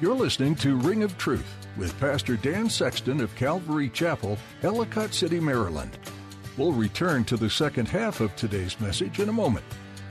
You're 0.01 0.15
listening 0.15 0.55
to 0.55 0.77
Ring 0.77 1.03
of 1.03 1.17
Truth 1.17 1.45
with 1.77 1.97
Pastor 1.99 2.35
Dan 2.35 2.69
Sexton 2.69 3.21
of 3.21 3.35
Calvary 3.35 3.89
Chapel, 3.89 4.37
Ellicott 4.63 5.13
City, 5.13 5.39
Maryland. 5.39 5.97
We'll 6.57 6.71
return 6.71 7.25
to 7.25 7.37
the 7.37 7.49
second 7.49 7.87
half 7.87 8.21
of 8.21 8.35
today's 8.35 8.79
message 8.79 9.19
in 9.19 9.29
a 9.29 9.33
moment. 9.33 9.65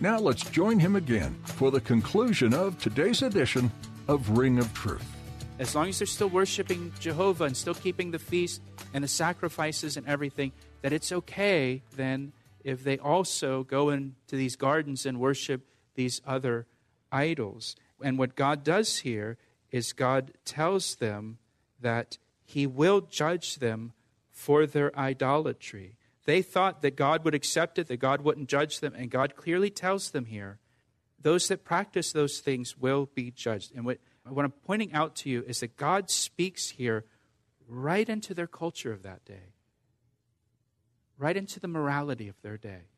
Now 0.00 0.18
let's 0.20 0.48
join 0.48 0.78
him 0.78 0.94
again 0.94 1.34
for 1.44 1.72
the 1.72 1.80
conclusion 1.80 2.54
of 2.54 2.78
today's 2.78 3.22
edition 3.22 3.68
of 4.06 4.38
Ring 4.38 4.60
of 4.60 4.72
Truth. 4.72 5.04
As 5.58 5.74
long 5.74 5.88
as 5.88 5.98
they're 5.98 6.06
still 6.06 6.28
worshiping 6.28 6.92
Jehovah 7.00 7.44
and 7.44 7.56
still 7.56 7.74
keeping 7.74 8.12
the 8.12 8.18
feast 8.20 8.62
and 8.94 9.02
the 9.02 9.08
sacrifices 9.08 9.96
and 9.96 10.06
everything, 10.06 10.52
that 10.82 10.92
it's 10.92 11.10
okay 11.10 11.82
then 11.96 12.32
if 12.62 12.84
they 12.84 12.98
also 12.98 13.64
go 13.64 13.90
into 13.90 14.36
these 14.36 14.54
gardens 14.54 15.04
and 15.04 15.18
worship 15.18 15.62
these 15.96 16.22
other 16.24 16.66
idols. 17.10 17.74
And 18.00 18.18
what 18.18 18.36
God 18.36 18.62
does 18.62 18.98
here 18.98 19.36
is 19.72 19.92
God 19.92 20.30
tells 20.44 20.94
them 20.94 21.38
that 21.80 22.18
He 22.44 22.68
will 22.68 23.00
judge 23.00 23.56
them 23.56 23.94
for 24.30 24.64
their 24.64 24.96
idolatry. 24.96 25.96
They 26.28 26.42
thought 26.42 26.82
that 26.82 26.94
God 26.94 27.24
would 27.24 27.34
accept 27.34 27.78
it, 27.78 27.86
that 27.86 28.00
God 28.00 28.20
wouldn't 28.20 28.50
judge 28.50 28.80
them, 28.80 28.92
and 28.94 29.10
God 29.10 29.34
clearly 29.34 29.70
tells 29.70 30.10
them 30.10 30.26
here 30.26 30.58
those 31.18 31.48
that 31.48 31.64
practice 31.64 32.12
those 32.12 32.40
things 32.40 32.76
will 32.76 33.08
be 33.14 33.30
judged. 33.30 33.72
And 33.74 33.86
what, 33.86 33.96
what 34.28 34.44
I'm 34.44 34.52
pointing 34.52 34.92
out 34.92 35.16
to 35.16 35.30
you 35.30 35.42
is 35.46 35.60
that 35.60 35.78
God 35.78 36.10
speaks 36.10 36.68
here 36.68 37.06
right 37.66 38.06
into 38.06 38.34
their 38.34 38.46
culture 38.46 38.92
of 38.92 39.04
that 39.04 39.24
day, 39.24 39.54
right 41.16 41.34
into 41.34 41.60
the 41.60 41.66
morality 41.66 42.28
of 42.28 42.38
their 42.42 42.58
day. 42.58 42.90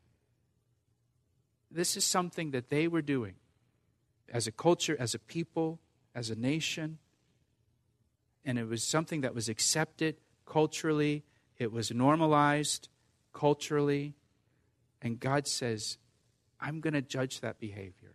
This 1.71 1.97
is 1.97 2.05
something 2.05 2.51
that 2.51 2.69
they 2.69 2.89
were 2.89 3.01
doing 3.01 3.37
as 4.29 4.49
a 4.49 4.53
culture, 4.53 4.97
as 4.99 5.15
a 5.15 5.21
people, 5.21 5.79
as 6.17 6.31
a 6.31 6.35
nation. 6.35 6.99
And 8.45 8.59
it 8.59 8.67
was 8.67 8.83
something 8.83 9.21
that 9.21 9.37
was 9.37 9.49
accepted 9.49 10.17
culturally, 10.45 11.23
it 11.59 11.71
was 11.71 11.93
normalized 11.93 12.89
culturally. 13.33 14.15
And 15.03 15.19
God 15.19 15.47
says, 15.47 15.99
I'm 16.61 16.81
going 16.81 16.95
to 16.95 17.03
judge 17.03 17.41
that 17.41 17.59
behavior. 17.59 18.15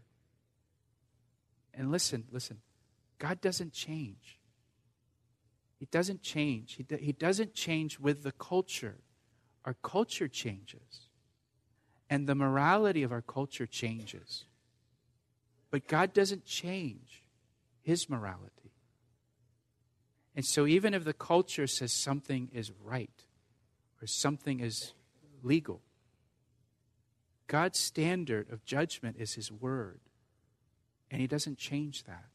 And 1.73 1.91
listen, 1.91 2.25
listen, 2.31 2.59
God 3.19 3.41
doesn't 3.41 3.73
change. 3.73 4.39
He 5.77 5.87
doesn't 5.87 6.21
change. 6.21 6.75
He, 6.75 6.83
do, 6.83 6.95
he 6.95 7.11
doesn't 7.11 7.53
change 7.53 7.99
with 7.99 8.23
the 8.23 8.31
culture. 8.31 8.97
Our 9.65 9.75
culture 9.83 10.27
changes. 10.27 11.09
And 12.09 12.27
the 12.27 12.35
morality 12.35 13.03
of 13.03 13.11
our 13.11 13.21
culture 13.21 13.65
changes. 13.65 14.45
But 15.71 15.87
God 15.87 16.13
doesn't 16.13 16.45
change 16.45 17.23
his 17.81 18.09
morality. 18.09 18.71
And 20.35 20.45
so, 20.45 20.65
even 20.67 20.93
if 20.93 21.03
the 21.03 21.13
culture 21.13 21.67
says 21.67 21.93
something 21.93 22.49
is 22.53 22.71
right 22.83 23.23
or 24.01 24.07
something 24.07 24.59
is 24.59 24.93
legal, 25.45 25.81
God's 27.47 27.79
standard 27.79 28.51
of 28.51 28.65
judgment 28.65 29.17
is 29.19 29.35
his 29.35 29.51
word. 29.51 29.99
And 31.11 31.21
he 31.21 31.27
doesn't 31.27 31.57
change 31.57 32.03
that. 32.05 32.29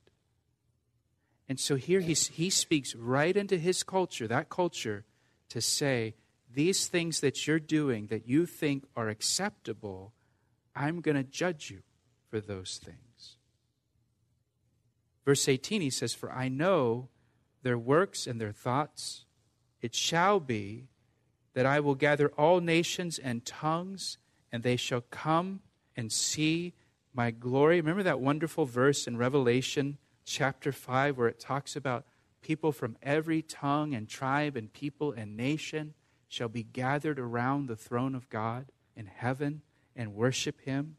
And 1.49 1.59
so 1.59 1.75
here 1.75 2.00
he, 2.00 2.14
he 2.14 2.49
speaks 2.49 2.95
right 2.95 3.37
into 3.37 3.59
his 3.59 3.83
culture, 3.83 4.29
that 4.29 4.49
culture, 4.49 5.05
to 5.49 5.61
say, 5.61 6.14
these 6.52 6.87
things 6.87 7.21
that 7.21 7.47
you're 7.47 7.59
doing 7.59 8.07
that 8.07 8.29
you 8.29 8.47
think 8.47 8.85
are 8.97 9.09
acceptable, 9.09 10.12
I'm 10.75 11.00
going 11.00 11.17
to 11.17 11.25
judge 11.25 11.71
you 11.71 11.81
for 12.29 12.40
those 12.40 12.81
things. 12.83 13.37
Verse 15.25 15.49
18, 15.49 15.81
he 15.81 15.90
says, 15.90 16.14
For 16.14 16.31
I 16.31 16.49
know 16.49 17.09
their 17.62 17.79
works 17.79 18.26
and 18.26 18.40
their 18.40 18.52
thoughts. 18.52 19.25
It 19.83 19.95
shall 19.95 20.40
be 20.40 20.88
that 21.61 21.67
I 21.67 21.79
will 21.79 21.95
gather 21.95 22.29
all 22.38 22.62
nations 22.62 23.19
and 23.19 23.45
tongues, 23.45 24.17
and 24.50 24.62
they 24.62 24.76
shall 24.76 25.02
come 25.11 25.61
and 25.95 26.11
see 26.11 26.73
my 27.12 27.31
glory. 27.31 27.76
Remember 27.76 28.02
that 28.02 28.19
wonderful 28.19 28.64
verse 28.64 29.07
in 29.07 29.19
Revelation 29.19 29.99
chapter 30.25 30.73
5 30.73 31.19
where 31.19 31.29
it 31.29 31.38
talks 31.38 31.76
about 31.76 32.07
people 32.40 32.73
from 32.73 32.97
every 33.02 33.43
tongue 33.43 33.93
and 33.93 34.09
tribe 34.09 34.57
and 34.57 34.73
people 34.73 35.12
and 35.12 35.37
nation 35.37 35.93
shall 36.29 36.49
be 36.49 36.62
gathered 36.62 37.19
around 37.19 37.69
the 37.69 37.76
throne 37.76 38.14
of 38.14 38.31
God 38.31 38.73
in 38.97 39.05
heaven 39.05 39.61
and 39.95 40.14
worship 40.14 40.62
him. 40.62 40.97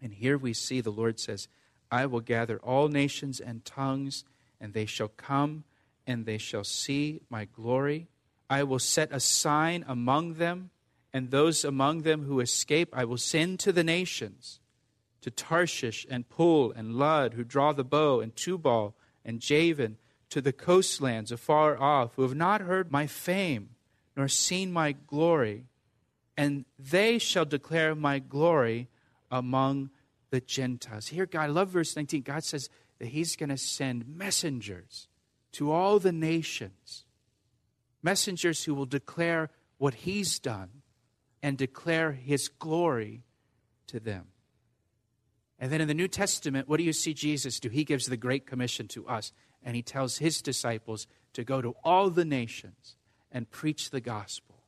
And 0.00 0.14
here 0.14 0.38
we 0.38 0.52
see 0.52 0.80
the 0.80 0.90
Lord 0.92 1.18
says, 1.18 1.48
I 1.90 2.06
will 2.06 2.20
gather 2.20 2.58
all 2.58 2.86
nations 2.86 3.40
and 3.40 3.64
tongues, 3.64 4.24
and 4.60 4.74
they 4.74 4.86
shall 4.86 5.08
come 5.08 5.64
and 6.06 6.24
they 6.24 6.38
shall 6.38 6.62
see 6.62 7.20
my 7.28 7.46
glory. 7.46 8.06
I 8.50 8.62
will 8.62 8.78
set 8.78 9.12
a 9.12 9.20
sign 9.20 9.84
among 9.86 10.34
them, 10.34 10.70
and 11.12 11.30
those 11.30 11.64
among 11.64 12.02
them 12.02 12.24
who 12.24 12.40
escape 12.40 12.88
I 12.92 13.04
will 13.04 13.18
send 13.18 13.60
to 13.60 13.72
the 13.72 13.84
nations, 13.84 14.60
to 15.20 15.30
Tarshish 15.30 16.06
and 16.08 16.28
Pul 16.28 16.72
and 16.72 16.94
Lud, 16.94 17.34
who 17.34 17.44
draw 17.44 17.72
the 17.72 17.84
bow, 17.84 18.20
and 18.20 18.34
Tubal 18.34 18.94
and 19.24 19.40
Javan, 19.40 19.96
to 20.30 20.40
the 20.40 20.52
coastlands 20.52 21.32
afar 21.32 21.80
off, 21.80 22.14
who 22.14 22.22
have 22.22 22.34
not 22.34 22.60
heard 22.60 22.92
my 22.92 23.06
fame, 23.06 23.70
nor 24.16 24.28
seen 24.28 24.72
my 24.72 24.92
glory. 24.92 25.64
And 26.36 26.64
they 26.78 27.18
shall 27.18 27.44
declare 27.44 27.94
my 27.94 28.18
glory 28.18 28.88
among 29.30 29.90
the 30.30 30.40
Gentiles. 30.40 31.08
Here, 31.08 31.26
God, 31.26 31.42
I 31.42 31.46
love 31.46 31.68
verse 31.70 31.96
19. 31.96 32.22
God 32.22 32.44
says 32.44 32.68
that 32.98 33.08
He's 33.08 33.36
going 33.36 33.48
to 33.48 33.56
send 33.56 34.06
messengers 34.06 35.08
to 35.52 35.72
all 35.72 35.98
the 35.98 36.12
nations, 36.12 37.04
messengers 38.02 38.64
who 38.64 38.74
will 38.74 38.86
declare 38.86 39.50
what 39.78 39.94
He's 39.94 40.38
done 40.38 40.82
and 41.42 41.56
declare 41.56 42.12
His 42.12 42.48
glory 42.48 43.22
to 43.88 44.00
them. 44.00 44.26
And 45.58 45.72
then 45.72 45.80
in 45.80 45.88
the 45.88 45.94
New 45.94 46.08
Testament, 46.08 46.68
what 46.68 46.76
do 46.76 46.84
you 46.84 46.92
see 46.92 47.14
Jesus 47.14 47.58
do? 47.58 47.68
He 47.68 47.84
gives 47.84 48.06
the 48.06 48.16
Great 48.16 48.46
Commission 48.46 48.86
to 48.88 49.06
us, 49.08 49.32
and 49.62 49.74
He 49.74 49.82
tells 49.82 50.18
His 50.18 50.40
disciples 50.40 51.06
to 51.32 51.44
go 51.44 51.60
to 51.60 51.74
all 51.84 52.10
the 52.10 52.24
nations 52.24 52.96
and 53.30 53.50
preach 53.50 53.90
the 53.90 54.00
gospel. 54.00 54.62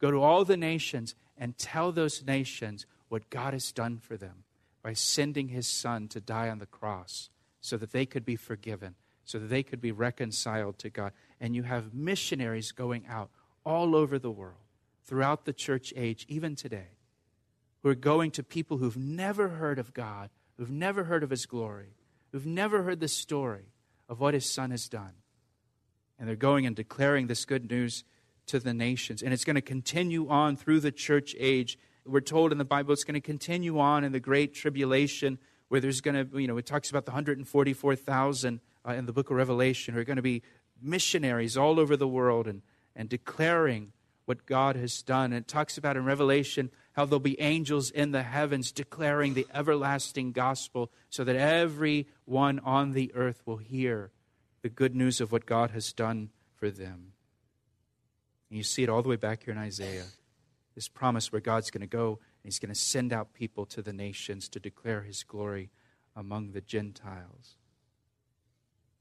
Go 0.00 0.10
to 0.10 0.22
all 0.22 0.44
the 0.44 0.56
nations 0.56 1.14
and 1.36 1.56
tell 1.58 1.92
those 1.92 2.24
nations 2.24 2.86
what 3.08 3.30
God 3.30 3.52
has 3.52 3.72
done 3.72 3.98
for 3.98 4.16
them 4.16 4.44
by 4.82 4.92
sending 4.92 5.48
his 5.48 5.66
son 5.66 6.08
to 6.08 6.20
die 6.20 6.48
on 6.48 6.58
the 6.58 6.66
cross 6.66 7.30
so 7.60 7.76
that 7.76 7.92
they 7.92 8.06
could 8.06 8.24
be 8.24 8.36
forgiven, 8.36 8.94
so 9.28 9.38
that 9.38 9.48
they 9.48 9.62
could 9.62 9.80
be 9.80 9.92
reconciled 9.92 10.78
to 10.78 10.88
God. 10.88 11.12
And 11.38 11.54
you 11.54 11.64
have 11.64 11.92
missionaries 11.92 12.72
going 12.72 13.06
out 13.06 13.28
all 13.62 13.94
over 13.94 14.18
the 14.18 14.30
world, 14.30 14.64
throughout 15.04 15.44
the 15.44 15.52
church 15.52 15.92
age, 15.94 16.24
even 16.28 16.56
today, 16.56 16.96
who 17.82 17.90
are 17.90 17.94
going 17.94 18.30
to 18.30 18.42
people 18.42 18.78
who've 18.78 18.96
never 18.96 19.48
heard 19.48 19.78
of 19.78 19.92
God, 19.92 20.30
who've 20.56 20.70
never 20.70 21.04
heard 21.04 21.22
of 21.22 21.28
his 21.28 21.44
glory, 21.44 21.92
who've 22.32 22.46
never 22.46 22.84
heard 22.84 23.00
the 23.00 23.08
story 23.08 23.66
of 24.08 24.18
what 24.18 24.32
his 24.32 24.50
son 24.50 24.70
has 24.70 24.88
done. 24.88 25.12
And 26.18 26.26
they're 26.26 26.34
going 26.34 26.64
and 26.64 26.74
declaring 26.74 27.26
this 27.26 27.44
good 27.44 27.70
news 27.70 28.04
to 28.46 28.58
the 28.58 28.72
nations. 28.72 29.22
And 29.22 29.34
it's 29.34 29.44
going 29.44 29.56
to 29.56 29.62
continue 29.62 30.26
on 30.30 30.56
through 30.56 30.80
the 30.80 30.90
church 30.90 31.36
age 31.38 31.78
we're 32.06 32.20
told 32.20 32.52
in 32.52 32.58
the 32.58 32.64
Bible 32.64 32.94
it's 32.94 33.04
going 33.04 33.14
to 33.14 33.20
continue 33.20 33.78
on 33.78 34.02
in 34.02 34.12
the 34.12 34.20
Great 34.20 34.54
Tribulation, 34.54 35.38
where 35.68 35.78
there's 35.78 36.00
going 36.00 36.14
to, 36.14 36.40
you 36.40 36.48
know, 36.48 36.56
it 36.56 36.64
talks 36.64 36.88
about 36.88 37.04
the 37.04 37.10
144,000 37.10 38.60
uh, 38.88 38.92
in 38.92 39.06
the 39.06 39.12
book 39.12 39.30
of 39.30 39.36
Revelation 39.36 39.94
who 39.94 40.00
are 40.00 40.04
going 40.04 40.16
to 40.16 40.22
be 40.22 40.42
missionaries 40.80 41.56
all 41.56 41.78
over 41.78 41.96
the 41.96 42.08
world 42.08 42.46
and, 42.46 42.62
and 42.96 43.08
declaring 43.08 43.92
what 44.24 44.46
God 44.46 44.76
has 44.76 45.02
done. 45.02 45.32
And 45.32 45.44
it 45.44 45.48
talks 45.48 45.76
about 45.76 45.96
in 45.96 46.04
Revelation 46.04 46.70
how 46.92 47.04
there'll 47.04 47.20
be 47.20 47.40
angels 47.40 47.90
in 47.90 48.12
the 48.12 48.22
heavens 48.22 48.72
declaring 48.72 49.34
the 49.34 49.46
everlasting 49.54 50.32
gospel 50.32 50.90
so 51.10 51.24
that 51.24 51.36
everyone 51.36 52.58
on 52.60 52.92
the 52.92 53.12
earth 53.14 53.42
will 53.44 53.58
hear 53.58 54.10
the 54.62 54.68
good 54.68 54.94
news 54.94 55.20
of 55.20 55.32
what 55.32 55.46
God 55.46 55.70
has 55.70 55.92
done 55.92 56.30
for 56.54 56.70
them. 56.70 57.12
And 58.50 58.56
you 58.56 58.62
see 58.62 58.82
it 58.82 58.88
all 58.88 59.02
the 59.02 59.08
way 59.08 59.16
back 59.16 59.44
here 59.44 59.52
in 59.52 59.58
Isaiah 59.58 60.06
this 60.78 60.86
promise 60.86 61.32
where 61.32 61.40
God's 61.40 61.72
going 61.72 61.80
to 61.80 61.88
go 61.88 62.10
and 62.10 62.44
he's 62.44 62.60
going 62.60 62.72
to 62.72 62.80
send 62.80 63.12
out 63.12 63.34
people 63.34 63.66
to 63.66 63.82
the 63.82 63.92
nations 63.92 64.48
to 64.50 64.60
declare 64.60 65.02
his 65.02 65.24
glory 65.24 65.70
among 66.14 66.52
the 66.52 66.60
Gentiles. 66.60 67.56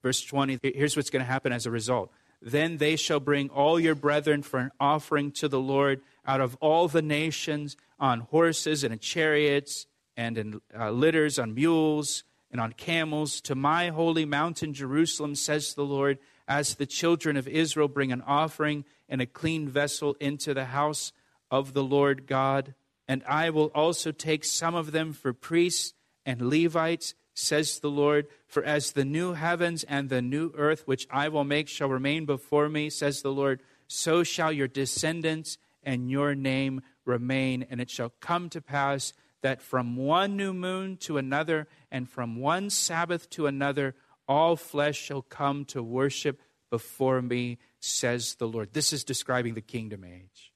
Verse 0.08 0.24
20, 0.24 0.60
here's 0.64 0.96
what's 0.96 1.10
going 1.10 1.26
to 1.26 1.30
happen 1.30 1.52
as 1.52 1.66
a 1.66 1.70
result. 1.70 2.14
Then 2.42 2.78
they 2.78 2.96
shall 2.96 3.20
bring 3.20 3.50
all 3.50 3.78
your 3.78 3.94
brethren 3.94 4.42
for 4.42 4.58
an 4.58 4.72
offering 4.80 5.34
to 5.34 5.50
the 5.50 5.60
Lord 5.60 6.00
out 6.26 6.40
of 6.40 6.56
all 6.62 6.88
the 6.88 7.02
nations 7.02 7.76
on 8.00 8.22
horses 8.22 8.86
and 8.86 8.94
in 8.94 9.00
chariots 9.00 9.86
and 10.16 10.38
in 10.38 10.62
uh, 10.74 10.92
litters, 10.92 11.38
on 11.38 11.54
mules 11.54 12.24
and 12.50 12.62
on 12.62 12.72
camels 12.72 13.42
to 13.42 13.54
my 13.54 13.90
holy 13.90 14.24
mountain 14.24 14.74
Jerusalem, 14.74 15.36
says 15.36 15.74
the 15.74 15.84
Lord, 15.84 16.20
as 16.48 16.76
the 16.76 16.86
children 16.86 17.36
of 17.36 17.46
Israel 17.46 17.90
bring 17.90 18.14
an 18.14 18.22
offering 18.22 18.86
in 19.10 19.20
a 19.20 19.26
clean 19.26 19.68
vessel 19.68 20.16
into 20.22 20.54
the 20.54 20.68
house 20.68 21.12
of 21.52 21.74
the 21.74 21.84
Lord 21.84 22.28
God, 22.28 22.76
and 23.10 23.26
I 23.28 23.50
will 23.50 23.72
also 23.76 24.14
take 24.14 24.46
some 24.46 24.74
of 24.74 24.94
them 24.94 25.12
for 25.12 25.34
priests 25.34 25.94
and 26.26 26.42
Levites, 26.42 27.14
says 27.34 27.80
the 27.80 27.92
Lord. 27.92 28.28
For 28.48 28.64
as 28.64 28.94
the 28.94 29.06
new 29.06 29.34
heavens 29.34 29.84
and 29.84 30.10
the 30.10 30.22
new 30.22 30.52
earth 30.56 30.88
which 30.88 31.06
I 31.12 31.28
will 31.28 31.44
make 31.44 31.68
shall 31.68 31.90
remain 31.90 32.26
before 32.26 32.70
me, 32.70 32.90
says 32.90 33.22
the 33.22 33.32
Lord, 33.32 33.62
so 33.88 34.24
shall 34.24 34.52
your 34.52 34.70
descendants 34.70 35.58
and 35.84 36.10
your 36.10 36.34
name 36.34 36.82
remain. 37.06 37.66
And 37.70 37.82
it 37.82 37.90
shall 37.90 38.14
come 38.22 38.50
to 38.50 38.62
pass 38.62 39.14
that 39.42 39.62
from 39.62 39.98
one 39.98 40.38
new 40.38 40.54
moon 40.54 40.98
to 40.98 41.18
another, 41.18 41.68
and 41.92 42.10
from 42.10 42.38
one 42.38 42.70
Sabbath 42.70 43.30
to 43.32 43.48
another, 43.48 43.96
all 44.28 44.56
flesh 44.56 44.98
shall 44.98 45.22
come 45.22 45.64
to 45.66 45.84
worship 45.84 46.42
before 46.70 47.22
me, 47.22 47.60
says 47.80 48.36
the 48.36 48.48
Lord. 48.48 48.74
This 48.74 48.92
is 48.92 49.04
describing 49.04 49.54
the 49.54 49.62
kingdom 49.62 50.04
age 50.04 50.52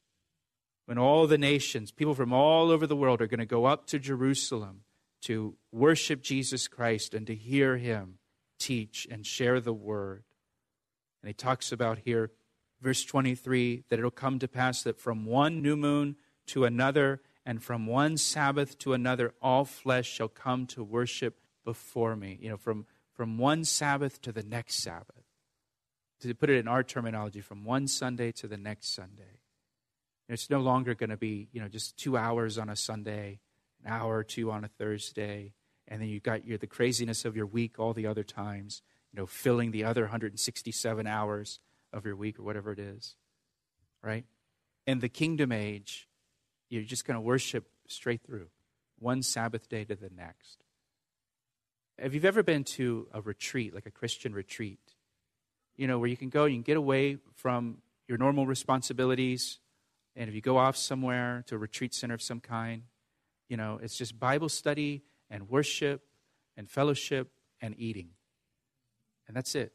when 0.86 0.98
all 0.98 1.28
the 1.28 1.38
nations, 1.38 1.92
people 1.92 2.16
from 2.16 2.34
all 2.34 2.72
over 2.72 2.88
the 2.88 2.96
world, 2.96 3.22
are 3.22 3.28
going 3.28 3.40
to 3.40 3.46
go 3.46 3.66
up 3.66 3.86
to 3.88 4.00
Jerusalem 4.00 4.82
to 5.22 5.56
worship 5.72 6.22
Jesus 6.22 6.68
Christ 6.68 7.14
and 7.14 7.28
to 7.28 7.36
hear 7.36 7.78
him 7.78 8.18
teach 8.60 9.08
and 9.10 9.26
share 9.26 9.60
the 9.60 9.74
word. 9.74 10.24
And 11.22 11.28
he 11.28 11.34
talks 11.34 11.72
about 11.72 12.00
here, 12.00 12.32
verse 12.82 13.04
23, 13.04 13.86
that 13.90 14.00
it'll 14.00 14.12
come 14.12 14.40
to 14.40 14.48
pass 14.48 14.84
that 14.84 15.00
from 15.00 15.26
one 15.26 15.62
new 15.62 15.76
moon 15.76 16.16
to 16.48 16.66
another, 16.66 17.22
and 17.46 17.64
from 17.64 17.88
one 17.88 18.18
Sabbath 18.18 18.78
to 18.80 18.94
another, 18.94 19.34
all 19.42 19.66
flesh 19.66 20.08
shall 20.08 20.28
come 20.28 20.68
to 20.68 20.84
worship 20.84 21.40
before 21.64 22.16
me. 22.16 22.38
You 22.42 22.50
know, 22.50 22.58
from, 22.58 22.86
from 23.14 23.38
one 23.38 23.64
Sabbath 23.64 24.22
to 24.22 24.32
the 24.32 24.44
next 24.44 24.76
Sabbath. 24.76 25.26
To 26.22 26.34
put 26.36 26.52
it 26.52 26.58
in 26.58 26.68
our 26.68 26.84
terminology, 26.84 27.42
from 27.42 27.64
one 27.64 27.88
Sunday 27.88 28.32
to 28.34 28.48
the 28.48 28.58
next 28.58 28.94
Sunday. 28.94 29.40
It's 30.30 30.50
no 30.50 30.60
longer 30.60 30.94
going 30.96 31.10
to 31.10 31.18
be, 31.18 31.50
you 31.52 31.62
know, 31.62 31.68
just 31.68 31.98
two 31.98 32.16
hours 32.16 32.58
on 32.58 32.70
a 32.70 32.76
Sunday, 32.76 33.40
an 33.84 33.92
hour 33.92 34.18
or 34.18 34.24
two 34.24 34.52
on 34.52 34.64
a 34.64 34.68
Thursday, 34.68 35.54
and 35.88 36.02
then 36.02 36.10
you've 36.10 36.24
got 36.24 36.46
your, 36.46 36.58
the 36.58 36.68
craziness 36.68 37.26
of 37.26 37.36
your 37.36 37.46
week 37.46 37.80
all 37.80 37.94
the 37.94 38.08
other 38.08 38.24
times, 38.24 38.82
you 39.12 39.20
know, 39.20 39.26
filling 39.26 39.72
the 39.72 39.84
other 39.84 40.04
167 40.04 41.08
hours 41.08 41.60
of 41.94 42.06
your 42.06 42.16
week 42.16 42.40
or 42.40 42.44
whatever 42.44 42.72
it 42.72 42.80
is, 42.80 43.16
right? 44.02 44.26
In 44.88 45.00
the 45.00 45.10
kingdom 45.10 45.52
age, 45.52 46.08
you're 46.70 46.84
just 46.84 47.06
going 47.06 47.16
to 47.16 47.22
worship 47.22 47.66
straight 47.88 48.22
through, 48.24 48.48
one 49.00 49.22
Sabbath 49.22 49.68
day 49.68 49.84
to 49.84 49.96
the 49.96 50.10
next. 50.16 50.64
Have 52.00 52.16
you 52.16 52.22
ever 52.24 52.42
been 52.42 52.64
to 52.64 53.08
a 53.14 53.22
retreat, 53.22 53.76
like 53.76 53.86
a 53.86 53.92
Christian 53.92 54.34
retreat? 54.34 54.80
You 55.76 55.88
know, 55.88 56.00
where 56.00 56.10
you 56.10 56.18
can 56.18 56.30
go, 56.30 56.46
you 56.46 56.56
can 56.56 56.64
get 56.64 56.78
away 56.78 57.18
from 57.36 57.80
your 58.08 58.18
normal 58.18 58.46
responsibilities, 58.46 59.60
and 60.16 60.28
if 60.28 60.36
you 60.36 60.42
go 60.42 60.58
off 60.58 60.76
somewhere 60.76 61.44
to 61.48 61.56
a 61.56 61.58
retreat 61.58 61.94
center 61.94 62.14
of 62.14 62.22
some 62.22 62.40
kind, 62.40 62.84
you 63.52 63.58
know, 63.58 63.82
it's 63.84 63.98
just 63.98 64.18
Bible 64.18 64.48
study 64.48 65.04
and 65.30 65.50
worship 65.50 66.04
and 66.56 66.70
fellowship 66.70 67.34
and 67.60 67.76
eating. 67.78 68.12
And 69.28 69.36
that's 69.36 69.56
it, 69.56 69.74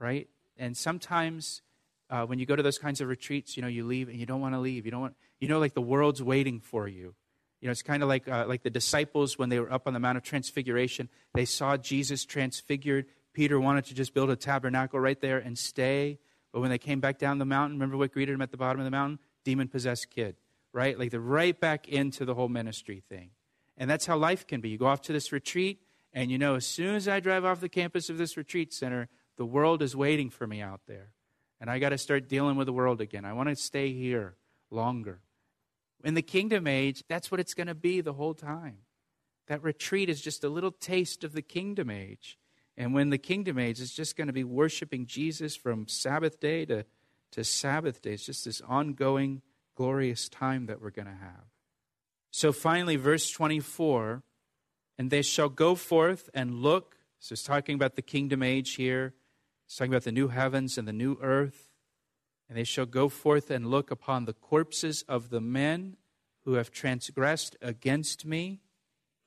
right? 0.00 0.28
And 0.56 0.76
sometimes 0.76 1.62
uh, 2.10 2.26
when 2.26 2.40
you 2.40 2.46
go 2.46 2.56
to 2.56 2.64
those 2.64 2.78
kinds 2.78 3.00
of 3.00 3.06
retreats, 3.06 3.56
you 3.56 3.62
know, 3.62 3.68
you 3.68 3.84
leave 3.84 4.08
and 4.08 4.18
you 4.18 4.26
don't 4.26 4.40
want 4.40 4.54
to 4.56 4.58
leave. 4.58 4.86
You 4.86 4.90
don't 4.90 5.02
want, 5.02 5.14
you 5.38 5.46
know, 5.46 5.60
like 5.60 5.74
the 5.74 5.80
world's 5.80 6.20
waiting 6.20 6.58
for 6.58 6.88
you. 6.88 7.14
You 7.60 7.68
know, 7.68 7.70
it's 7.70 7.82
kind 7.82 8.02
of 8.02 8.08
like, 8.08 8.26
uh, 8.26 8.46
like 8.48 8.64
the 8.64 8.70
disciples 8.70 9.38
when 9.38 9.50
they 9.50 9.60
were 9.60 9.72
up 9.72 9.86
on 9.86 9.94
the 9.94 10.00
Mount 10.00 10.18
of 10.18 10.24
Transfiguration. 10.24 11.08
They 11.32 11.44
saw 11.44 11.76
Jesus 11.76 12.24
transfigured. 12.24 13.06
Peter 13.34 13.60
wanted 13.60 13.84
to 13.84 13.94
just 13.94 14.14
build 14.14 14.30
a 14.30 14.36
tabernacle 14.36 14.98
right 14.98 15.20
there 15.20 15.38
and 15.38 15.56
stay. 15.56 16.18
But 16.52 16.58
when 16.58 16.70
they 16.70 16.78
came 16.78 16.98
back 16.98 17.20
down 17.20 17.38
the 17.38 17.44
mountain, 17.44 17.78
remember 17.78 17.96
what 17.96 18.12
greeted 18.12 18.34
them 18.34 18.42
at 18.42 18.50
the 18.50 18.56
bottom 18.56 18.80
of 18.80 18.84
the 18.84 18.90
mountain? 18.90 19.20
Demon 19.44 19.68
possessed 19.68 20.10
kid, 20.10 20.34
right? 20.74 20.98
Like 20.98 21.10
they're 21.10 21.20
right 21.20 21.58
back 21.58 21.88
into 21.88 22.24
the 22.24 22.34
whole 22.34 22.48
ministry 22.48 23.02
thing. 23.08 23.30
And 23.78 23.88
that's 23.88 24.04
how 24.04 24.16
life 24.16 24.46
can 24.46 24.60
be. 24.60 24.68
You 24.68 24.78
go 24.78 24.86
off 24.86 25.02
to 25.02 25.12
this 25.12 25.32
retreat, 25.32 25.80
and 26.12 26.30
you 26.30 26.38
know, 26.38 26.56
as 26.56 26.66
soon 26.66 26.94
as 26.94 27.08
I 27.08 27.20
drive 27.20 27.44
off 27.44 27.60
the 27.60 27.68
campus 27.68 28.10
of 28.10 28.18
this 28.18 28.36
retreat 28.36 28.72
center, 28.72 29.08
the 29.36 29.46
world 29.46 29.82
is 29.82 29.96
waiting 29.96 30.30
for 30.30 30.46
me 30.46 30.60
out 30.60 30.82
there. 30.86 31.12
And 31.60 31.70
I 31.70 31.78
got 31.78 31.90
to 31.90 31.98
start 31.98 32.28
dealing 32.28 32.56
with 32.56 32.66
the 32.66 32.72
world 32.72 33.00
again. 33.00 33.24
I 33.24 33.32
want 33.32 33.48
to 33.48 33.56
stay 33.56 33.92
here 33.92 34.36
longer. 34.70 35.20
In 36.04 36.14
the 36.14 36.22
kingdom 36.22 36.66
age, 36.66 37.02
that's 37.08 37.30
what 37.30 37.40
it's 37.40 37.54
going 37.54 37.68
to 37.68 37.74
be 37.74 38.00
the 38.00 38.12
whole 38.12 38.34
time. 38.34 38.78
That 39.48 39.62
retreat 39.62 40.08
is 40.08 40.20
just 40.20 40.44
a 40.44 40.48
little 40.48 40.72
taste 40.72 41.24
of 41.24 41.32
the 41.32 41.42
kingdom 41.42 41.90
age. 41.90 42.38
And 42.76 42.92
when 42.92 43.10
the 43.10 43.18
kingdom 43.18 43.58
age 43.58 43.80
is 43.80 43.92
just 43.92 44.16
going 44.16 44.26
to 44.26 44.32
be 44.32 44.44
worshiping 44.44 45.06
Jesus 45.06 45.56
from 45.56 45.88
Sabbath 45.88 46.40
day 46.40 46.64
to, 46.66 46.84
to 47.32 47.44
Sabbath 47.44 48.02
day, 48.02 48.14
it's 48.14 48.26
just 48.26 48.44
this 48.44 48.60
ongoing, 48.60 49.42
glorious 49.74 50.28
time 50.28 50.66
that 50.66 50.80
we're 50.80 50.90
going 50.90 51.06
to 51.06 51.12
have. 51.12 51.44
So 52.30 52.52
finally, 52.52 52.96
verse 52.96 53.30
24 53.30 54.22
and 54.98 55.10
they 55.10 55.22
shall 55.22 55.48
go 55.48 55.74
forth 55.74 56.30
and 56.34 56.54
look. 56.62 56.96
So 57.18 57.32
it's 57.32 57.42
talking 57.42 57.74
about 57.74 57.96
the 57.96 58.02
kingdom 58.02 58.42
age 58.42 58.74
here. 58.74 59.14
It's 59.66 59.76
talking 59.76 59.92
about 59.92 60.04
the 60.04 60.12
new 60.12 60.28
heavens 60.28 60.78
and 60.78 60.86
the 60.86 60.92
new 60.92 61.18
earth. 61.20 61.70
And 62.48 62.58
they 62.58 62.64
shall 62.64 62.86
go 62.86 63.08
forth 63.08 63.50
and 63.50 63.66
look 63.66 63.90
upon 63.90 64.24
the 64.24 64.32
corpses 64.32 65.02
of 65.08 65.30
the 65.30 65.40
men 65.40 65.96
who 66.44 66.54
have 66.54 66.70
transgressed 66.70 67.56
against 67.62 68.26
me, 68.26 68.60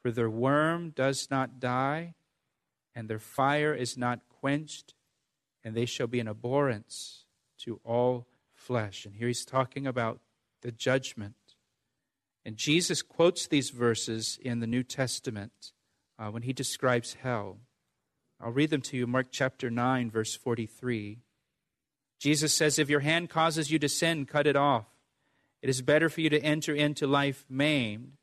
for 0.02 0.12
their 0.12 0.30
worm 0.30 0.92
does 0.92 1.30
not 1.32 1.60
die, 1.60 2.14
and 2.94 3.10
their 3.10 3.20
fire 3.20 3.74
is 3.74 3.98
not 3.98 4.20
quenched, 4.30 4.94
and 5.64 5.76
they 5.76 5.86
shall 5.86 6.06
be 6.06 6.20
an 6.20 6.28
abhorrence 6.28 7.26
to 7.58 7.82
all 7.84 8.28
flesh. 8.54 9.06
And 9.06 9.16
here 9.16 9.28
he's 9.28 9.46
talking 9.46 9.88
about 9.88 10.20
the 10.62 10.72
judgment. 10.72 11.36
And 12.46 12.56
Jesus 12.56 13.02
quotes 13.02 13.48
these 13.48 13.70
verses 13.70 14.40
in 14.42 14.60
the 14.60 14.68
New 14.68 14.84
Testament 14.84 15.72
uh, 16.18 16.30
when 16.30 16.44
he 16.44 16.54
describes 16.54 17.16
hell. 17.22 17.58
I'll 18.40 18.52
read 18.52 18.70
them 18.70 18.82
to 18.82 18.98
you, 18.98 19.08
Mark 19.08 19.28
chapter 19.32 19.70
9, 19.70 20.12
verse 20.12 20.36
43. 20.36 21.20
Jesus 22.20 22.54
says, 22.54 22.80
If 22.80 22.90
your 22.90 23.02
hand 23.02 23.30
causes 23.30 23.72
you 23.72 23.80
to 23.80 23.90
sin, 23.90 24.26
cut 24.26 24.48
it 24.48 24.56
off. 24.56 24.86
It 25.62 25.70
is 25.70 25.82
better 25.82 26.10
for 26.10 26.22
you 26.22 26.30
to 26.30 26.42
enter 26.42 26.74
into 26.74 27.08
life 27.08 27.46
maimed 27.50 28.14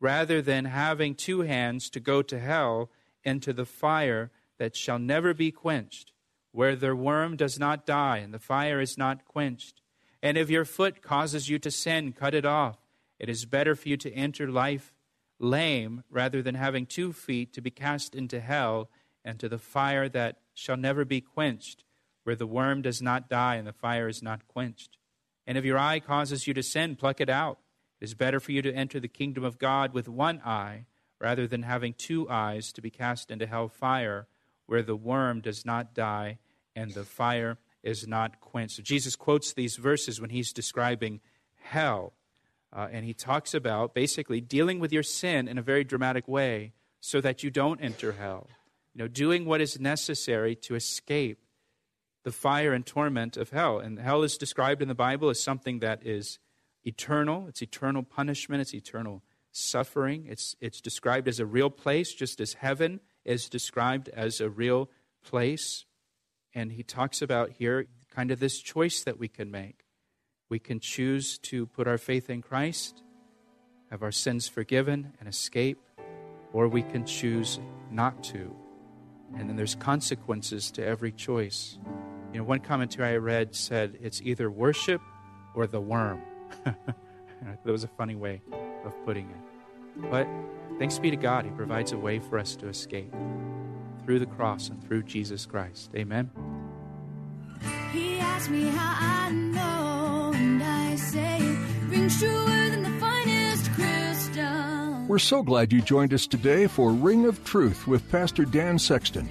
rather 0.00 0.42
than 0.42 0.66
having 0.66 1.14
two 1.14 1.40
hands 1.40 1.90
to 1.90 2.00
go 2.00 2.22
to 2.22 2.38
hell 2.38 2.90
into 3.24 3.52
the 3.52 3.66
fire 3.66 4.30
that 4.58 4.76
shall 4.76 4.98
never 4.98 5.34
be 5.34 5.50
quenched, 5.50 6.12
where 6.52 6.76
the 6.76 6.94
worm 6.94 7.36
does 7.36 7.58
not 7.58 7.86
die 7.86 8.18
and 8.18 8.32
the 8.32 8.38
fire 8.38 8.80
is 8.80 8.96
not 8.96 9.24
quenched. 9.24 9.80
And 10.24 10.38
if 10.38 10.48
your 10.48 10.64
foot 10.64 11.02
causes 11.02 11.50
you 11.50 11.58
to 11.58 11.70
sin, 11.70 12.14
cut 12.14 12.34
it 12.34 12.46
off. 12.46 12.78
It 13.18 13.28
is 13.28 13.44
better 13.44 13.74
for 13.74 13.90
you 13.90 13.98
to 13.98 14.12
enter 14.14 14.50
life 14.50 14.94
lame 15.38 16.02
rather 16.08 16.40
than 16.40 16.54
having 16.54 16.86
two 16.86 17.12
feet 17.12 17.52
to 17.52 17.60
be 17.60 17.70
cast 17.70 18.14
into 18.14 18.40
hell 18.40 18.88
and 19.22 19.38
to 19.38 19.50
the 19.50 19.58
fire 19.58 20.08
that 20.08 20.38
shall 20.54 20.78
never 20.78 21.04
be 21.04 21.20
quenched, 21.20 21.84
where 22.22 22.34
the 22.34 22.46
worm 22.46 22.80
does 22.80 23.02
not 23.02 23.28
die 23.28 23.56
and 23.56 23.66
the 23.66 23.72
fire 23.74 24.08
is 24.08 24.22
not 24.22 24.48
quenched. 24.48 24.96
And 25.46 25.58
if 25.58 25.64
your 25.66 25.76
eye 25.76 26.00
causes 26.00 26.46
you 26.46 26.54
to 26.54 26.62
sin, 26.62 26.96
pluck 26.96 27.20
it 27.20 27.28
out. 27.28 27.58
It 28.00 28.06
is 28.06 28.14
better 28.14 28.40
for 28.40 28.52
you 28.52 28.62
to 28.62 28.74
enter 28.74 28.98
the 28.98 29.08
kingdom 29.08 29.44
of 29.44 29.58
God 29.58 29.92
with 29.92 30.08
one 30.08 30.40
eye 30.40 30.86
rather 31.20 31.46
than 31.46 31.64
having 31.64 31.92
two 31.92 32.30
eyes 32.30 32.72
to 32.72 32.80
be 32.80 32.90
cast 32.90 33.30
into 33.30 33.46
hell 33.46 33.68
fire, 33.68 34.26
where 34.64 34.82
the 34.82 34.96
worm 34.96 35.42
does 35.42 35.66
not 35.66 35.92
die 35.92 36.38
and 36.74 36.92
the 36.92 37.04
fire 37.04 37.58
is 37.84 38.08
not 38.08 38.40
quenched. 38.40 38.76
So 38.76 38.82
Jesus 38.82 39.14
quotes 39.14 39.52
these 39.52 39.76
verses 39.76 40.20
when 40.20 40.30
he's 40.30 40.52
describing 40.52 41.20
hell. 41.62 42.14
Uh, 42.72 42.88
and 42.90 43.04
he 43.04 43.14
talks 43.14 43.54
about 43.54 43.94
basically 43.94 44.40
dealing 44.40 44.80
with 44.80 44.92
your 44.92 45.04
sin 45.04 45.46
in 45.46 45.58
a 45.58 45.62
very 45.62 45.84
dramatic 45.84 46.26
way 46.26 46.72
so 47.00 47.20
that 47.20 47.44
you 47.44 47.50
don't 47.50 47.80
enter 47.80 48.12
hell. 48.12 48.48
You 48.94 49.04
know, 49.04 49.08
doing 49.08 49.44
what 49.44 49.60
is 49.60 49.78
necessary 49.78 50.56
to 50.56 50.74
escape 50.74 51.38
the 52.24 52.32
fire 52.32 52.72
and 52.72 52.84
torment 52.84 53.36
of 53.36 53.50
hell. 53.50 53.78
And 53.78 53.98
hell 53.98 54.22
is 54.22 54.36
described 54.36 54.82
in 54.82 54.88
the 54.88 54.94
Bible 54.94 55.28
as 55.28 55.40
something 55.40 55.78
that 55.80 56.04
is 56.04 56.38
eternal, 56.84 57.46
it's 57.48 57.62
eternal 57.62 58.02
punishment, 58.02 58.62
it's 58.62 58.74
eternal 58.74 59.22
suffering. 59.54 60.26
It's, 60.28 60.56
it's 60.60 60.80
described 60.80 61.28
as 61.28 61.38
a 61.38 61.46
real 61.46 61.70
place, 61.70 62.12
just 62.12 62.40
as 62.40 62.54
heaven 62.54 63.00
is 63.24 63.48
described 63.48 64.08
as 64.08 64.40
a 64.40 64.50
real 64.50 64.90
place. 65.24 65.86
And 66.54 66.72
he 66.72 66.82
talks 66.82 67.20
about 67.20 67.50
here 67.50 67.86
kind 68.14 68.30
of 68.30 68.38
this 68.38 68.60
choice 68.60 69.02
that 69.02 69.18
we 69.18 69.28
can 69.28 69.50
make. 69.50 69.84
We 70.48 70.58
can 70.58 70.78
choose 70.78 71.38
to 71.38 71.66
put 71.66 71.88
our 71.88 71.98
faith 71.98 72.30
in 72.30 72.42
Christ, 72.42 73.02
have 73.90 74.02
our 74.02 74.12
sins 74.12 74.46
forgiven, 74.46 75.12
and 75.18 75.28
escape, 75.28 75.80
or 76.52 76.68
we 76.68 76.82
can 76.82 77.04
choose 77.04 77.58
not 77.90 78.22
to. 78.24 78.54
And 79.36 79.48
then 79.48 79.56
there's 79.56 79.74
consequences 79.74 80.70
to 80.72 80.84
every 80.84 81.10
choice. 81.10 81.78
You 82.32 82.38
know, 82.38 82.44
one 82.44 82.60
commentary 82.60 83.14
I 83.14 83.16
read 83.16 83.54
said 83.54 83.98
it's 84.00 84.22
either 84.22 84.50
worship 84.50 85.00
or 85.56 85.66
the 85.66 85.80
worm. 85.80 86.22
that 86.64 87.64
was 87.64 87.82
a 87.82 87.88
funny 87.88 88.14
way 88.14 88.42
of 88.84 88.94
putting 89.04 89.28
it. 89.30 90.10
But 90.10 90.28
thanks 90.78 90.98
be 90.98 91.10
to 91.10 91.16
God, 91.16 91.44
He 91.44 91.50
provides 91.50 91.92
a 91.92 91.98
way 91.98 92.20
for 92.20 92.38
us 92.38 92.54
to 92.56 92.68
escape 92.68 93.12
through 94.04 94.18
the 94.18 94.26
cross 94.26 94.68
and 94.68 94.82
through 94.86 95.04
Jesus 95.04 95.46
Christ. 95.46 95.90
Amen. 95.94 96.30
He 97.92 98.18
asked 98.18 98.50
me 98.50 98.68
how 98.68 98.96
I 98.98 99.30
know, 99.30 100.32
and 100.34 100.62
I 100.62 100.96
say 100.96 101.38
it 101.38 101.88
rings 101.88 102.18
truer 102.18 102.70
than 102.70 102.82
the 102.82 103.00
finest 103.00 103.70
crystal. 103.72 105.04
We're 105.06 105.18
so 105.18 105.42
glad 105.42 105.72
you 105.72 105.80
joined 105.80 106.12
us 106.12 106.26
today 106.26 106.66
for 106.66 106.90
Ring 106.90 107.26
of 107.26 107.44
Truth 107.44 107.86
with 107.86 108.10
Pastor 108.10 108.44
Dan 108.44 108.78
Sexton. 108.78 109.28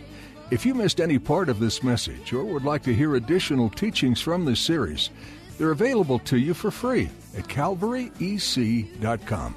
If 0.51 0.65
you 0.65 0.73
missed 0.73 1.01
any 1.01 1.19
part 1.19 1.49
of 1.49 1.59
this 1.59 1.83
message 1.83 2.31
or 2.31 2.45
would 2.45 2.63
like 2.63 2.83
to 2.83 2.93
hear 2.93 3.15
additional 3.15 3.69
teachings 3.69 4.21
from 4.21 4.45
this 4.45 4.59
series, 4.59 5.09
they're 5.57 5.71
available 5.71 6.19
to 6.19 6.37
you 6.37 6.53
for 6.53 6.71
free 6.71 7.09
at 7.37 7.45
calvaryec.com. 7.45 9.55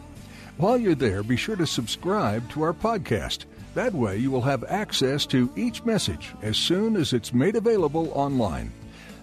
While 0.56 0.78
you're 0.78 0.94
there, 0.94 1.22
be 1.22 1.36
sure 1.36 1.56
to 1.56 1.66
subscribe 1.66 2.48
to 2.50 2.62
our 2.62 2.72
podcast. 2.72 3.44
That 3.76 3.92
way, 3.92 4.16
you 4.16 4.30
will 4.30 4.40
have 4.40 4.64
access 4.64 5.26
to 5.26 5.52
each 5.54 5.84
message 5.84 6.32
as 6.40 6.56
soon 6.56 6.96
as 6.96 7.12
it's 7.12 7.34
made 7.34 7.56
available 7.56 8.10
online. 8.14 8.72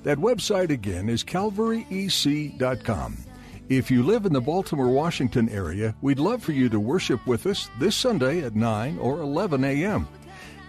That 0.04 0.20
website 0.20 0.70
again 0.70 1.10
is 1.10 1.24
calvaryec.com. 1.24 3.18
If 3.70 3.90
you 3.90 4.04
live 4.04 4.28
in 4.28 4.34
the 4.34 4.42
Baltimore, 4.42 4.90
Washington 4.90 5.50
area, 5.50 5.96
we'd 6.04 6.20
love 6.20 6.44
for 6.44 6.52
you 6.52 6.70
to 6.70 6.80
worship 6.80 7.26
with 7.26 7.48
us 7.48 7.68
this 7.80 7.96
Sunday 7.96 8.44
at 8.44 8.54
9 8.54 9.00
or 9.00 9.22
11 9.22 9.64
a.m. 9.64 10.08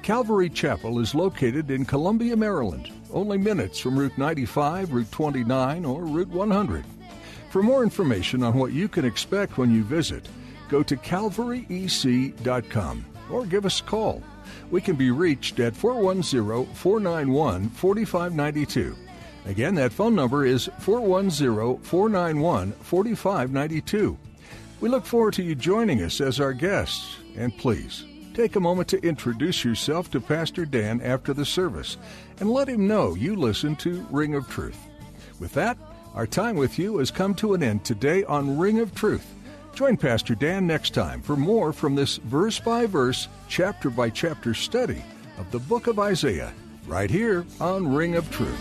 Calvary 0.02 0.48
Chapel 0.48 0.98
is 0.98 1.14
located 1.14 1.70
in 1.70 1.84
Columbia, 1.84 2.38
Maryland, 2.38 2.90
only 3.12 3.36
minutes 3.36 3.78
from 3.78 3.98
Route 3.98 4.16
95, 4.16 4.94
Route 4.94 5.12
29, 5.12 5.84
or 5.84 6.06
Route 6.06 6.28
100. 6.28 6.86
For 7.50 7.62
more 7.62 7.82
information 7.82 8.42
on 8.44 8.56
what 8.56 8.72
you 8.72 8.88
can 8.88 9.04
expect 9.04 9.58
when 9.58 9.70
you 9.70 9.84
visit, 9.84 10.26
go 10.70 10.82
to 10.82 10.96
calvaryec.com 10.96 13.04
or 13.30 13.46
give 13.46 13.66
us 13.66 13.80
a 13.80 13.84
call. 13.84 14.22
We 14.70 14.80
can 14.80 14.96
be 14.96 15.10
reached 15.10 15.60
at 15.60 15.76
410 15.76 16.74
491 16.74 17.68
4592. 17.70 18.96
Again, 19.46 19.74
that 19.74 19.92
phone 19.92 20.14
number 20.14 20.46
is 20.46 20.70
410 20.80 21.82
491 21.82 22.72
4592. 22.72 24.18
We 24.80 24.88
look 24.88 25.06
forward 25.06 25.34
to 25.34 25.42
you 25.42 25.54
joining 25.54 26.02
us 26.02 26.20
as 26.20 26.40
our 26.40 26.52
guests, 26.52 27.16
and 27.36 27.56
please 27.56 28.04
take 28.34 28.56
a 28.56 28.60
moment 28.60 28.88
to 28.88 29.06
introduce 29.06 29.64
yourself 29.64 30.10
to 30.10 30.20
Pastor 30.20 30.66
Dan 30.66 31.00
after 31.00 31.32
the 31.32 31.44
service 31.44 31.96
and 32.40 32.50
let 32.50 32.68
him 32.68 32.88
know 32.88 33.14
you 33.14 33.36
listen 33.36 33.76
to 33.76 34.06
Ring 34.10 34.34
of 34.34 34.48
Truth. 34.48 34.78
With 35.38 35.52
that, 35.54 35.78
our 36.14 36.26
time 36.26 36.56
with 36.56 36.78
you 36.78 36.98
has 36.98 37.10
come 37.10 37.34
to 37.36 37.54
an 37.54 37.62
end 37.62 37.84
today 37.84 38.24
on 38.24 38.58
Ring 38.58 38.80
of 38.80 38.94
Truth. 38.94 39.26
Join 39.74 39.96
Pastor 39.96 40.36
Dan 40.36 40.68
next 40.68 40.90
time 40.90 41.20
for 41.20 41.34
more 41.34 41.72
from 41.72 41.96
this 41.96 42.18
verse 42.18 42.60
by 42.60 42.86
verse, 42.86 43.26
chapter 43.48 43.90
by 43.90 44.08
chapter 44.08 44.54
study 44.54 45.02
of 45.36 45.50
the 45.50 45.58
book 45.58 45.88
of 45.88 45.98
Isaiah, 45.98 46.54
right 46.86 47.10
here 47.10 47.44
on 47.60 47.92
Ring 47.92 48.14
of 48.14 48.30
Truth. 48.30 48.56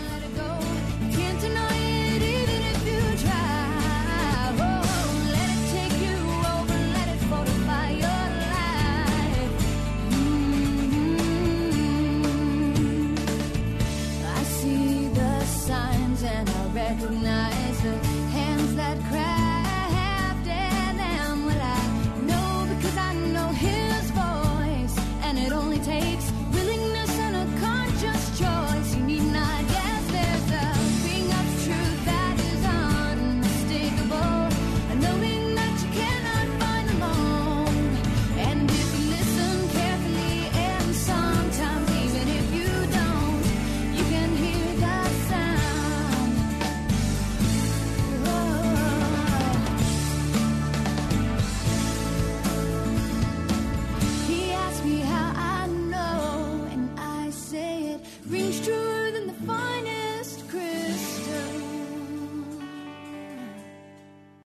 recognize 16.74 17.82
the 17.82 17.96
hands 18.32 18.74
that. 18.74 19.43